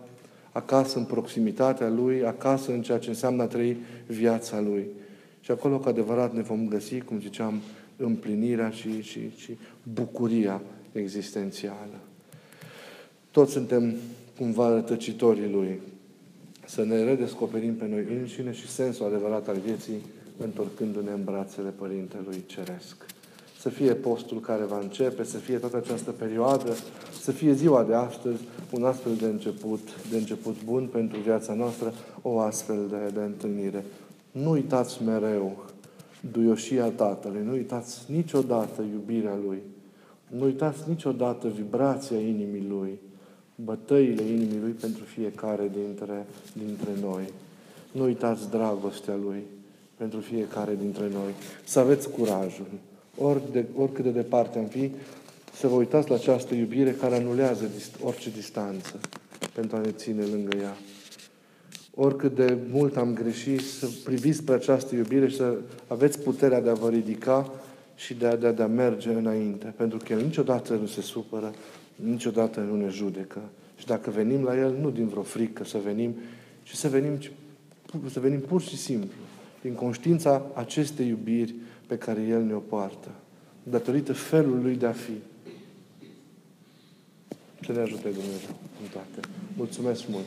acasă 0.51 0.97
în 0.97 1.03
proximitatea 1.03 1.89
Lui, 1.89 2.25
acasă 2.25 2.71
în 2.71 2.81
ceea 2.81 2.99
ce 2.99 3.09
înseamnă 3.09 3.41
a 3.43 3.47
trăi 3.47 3.77
viața 4.07 4.59
Lui. 4.59 4.85
Și 5.39 5.51
acolo, 5.51 5.79
cu 5.79 5.87
adevărat, 5.87 6.33
ne 6.33 6.41
vom 6.41 6.67
găsi, 6.67 6.99
cum 6.99 7.19
ziceam, 7.19 7.61
împlinirea 7.97 8.69
și, 8.69 9.01
și, 9.01 9.31
și 9.35 9.57
bucuria 9.93 10.61
existențială. 10.91 11.99
Toți 13.31 13.51
suntem 13.51 13.95
cumva 14.37 14.73
rătăcitorii 14.73 15.51
Lui. 15.51 15.79
Să 16.65 16.83
ne 16.83 17.03
redescoperim 17.03 17.75
pe 17.75 17.87
noi 17.87 18.05
înșine 18.19 18.51
și 18.51 18.67
sensul 18.67 19.05
adevărat 19.05 19.47
al 19.47 19.57
vieții 19.65 20.01
întorcându-ne 20.37 21.11
în 21.11 21.23
brațele 21.23 21.69
Părintelui 21.69 22.43
Ceresc. 22.45 23.05
Să 23.61 23.69
fie 23.69 23.93
postul 23.93 24.39
care 24.39 24.63
va 24.63 24.79
începe, 24.79 25.23
să 25.23 25.37
fie 25.37 25.57
toată 25.57 25.77
această 25.77 26.11
perioadă, 26.11 26.73
să 27.21 27.31
fie 27.31 27.53
ziua 27.53 27.83
de 27.83 27.93
astăzi 27.93 28.41
un 28.71 28.83
astfel 28.83 29.15
de 29.15 29.25
început, 29.25 29.79
de 30.09 30.17
început 30.17 30.63
bun 30.65 30.87
pentru 30.91 31.19
viața 31.19 31.53
noastră, 31.53 31.93
o 32.21 32.39
astfel 32.39 32.87
de, 32.89 33.13
de 33.13 33.19
întâlnire. 33.19 33.85
Nu 34.31 34.49
uitați 34.49 35.03
mereu 35.03 35.65
duioșia 36.31 36.85
Tatălui. 36.85 37.41
Nu 37.45 37.51
uitați 37.51 38.11
niciodată 38.11 38.81
iubirea 38.81 39.37
Lui. 39.45 39.61
Nu 40.27 40.45
uitați 40.45 40.79
niciodată 40.87 41.47
vibrația 41.47 42.17
inimii 42.17 42.65
Lui, 42.69 42.99
bătăile 43.55 44.21
inimii 44.21 44.59
Lui 44.61 44.71
pentru 44.71 45.03
fiecare 45.03 45.71
dintre, 45.73 46.25
dintre 46.53 46.89
noi. 47.01 47.23
Nu 47.91 48.03
uitați 48.03 48.49
dragostea 48.49 49.15
Lui 49.15 49.43
pentru 49.97 50.19
fiecare 50.19 50.75
dintre 50.81 51.09
noi. 51.13 51.33
Să 51.63 51.79
aveți 51.79 52.09
curajul, 52.09 52.67
ori 53.21 53.41
de, 53.51 53.65
oricât 53.75 54.03
de 54.03 54.09
departe 54.09 54.59
am 54.59 54.65
fi, 54.65 54.91
să 55.53 55.67
vă 55.67 55.75
uitați 55.75 56.09
la 56.09 56.15
această 56.15 56.55
iubire 56.55 56.91
care 56.91 57.15
anulează 57.15 57.69
orice 58.03 58.29
distanță 58.29 58.99
pentru 59.53 59.75
a 59.75 59.79
ne 59.79 59.91
ține 59.91 60.23
lângă 60.23 60.57
ea 60.57 60.77
oricât 61.95 62.35
de 62.35 62.57
mult 62.71 62.97
am 62.97 63.13
greșit, 63.13 63.61
să 63.61 63.87
priviți 64.03 64.43
pe 64.43 64.51
această 64.51 64.95
iubire 64.95 65.27
și 65.27 65.35
să 65.35 65.57
aveți 65.87 66.19
puterea 66.19 66.61
de 66.61 66.69
a 66.69 66.73
vă 66.73 66.89
ridica 66.89 67.51
și 67.95 68.13
de 68.13 68.27
a, 68.27 68.35
de 68.35 68.47
a, 68.47 68.51
de 68.51 68.63
a 68.63 68.67
merge 68.67 69.09
înainte. 69.09 69.73
Pentru 69.77 69.97
că 69.97 70.13
El 70.13 70.21
niciodată 70.21 70.73
nu 70.73 70.85
se 70.85 71.01
supără, 71.01 71.53
niciodată 71.95 72.59
nu 72.59 72.75
ne 72.75 72.89
judecă. 72.89 73.41
Și 73.77 73.85
dacă 73.85 74.09
venim 74.09 74.43
la 74.43 74.57
El, 74.57 74.75
nu 74.81 74.89
din 74.89 75.07
vreo 75.07 75.21
frică 75.21 75.63
să 75.63 75.77
venim, 75.83 76.15
ci 76.63 76.73
să 76.73 76.87
venim, 76.87 77.19
să 78.11 78.19
venim 78.19 78.39
pur 78.39 78.61
și 78.61 78.77
simplu, 78.77 79.09
din 79.61 79.73
conștiința 79.73 80.45
acestei 80.53 81.07
iubiri 81.07 81.55
pe 81.91 81.97
care 81.97 82.21
El 82.21 82.43
ne-o 82.43 82.59
poartă, 82.59 83.09
datorită 83.63 84.13
felului 84.13 84.75
de 84.75 84.85
a 84.85 84.91
fi. 84.91 85.11
Să 87.65 87.71
ne 87.71 87.79
ajute 87.79 88.09
Dumnezeu 88.09 88.55
în 88.81 88.87
toate. 88.91 89.27
Mulțumesc 89.57 90.07
mult! 90.07 90.25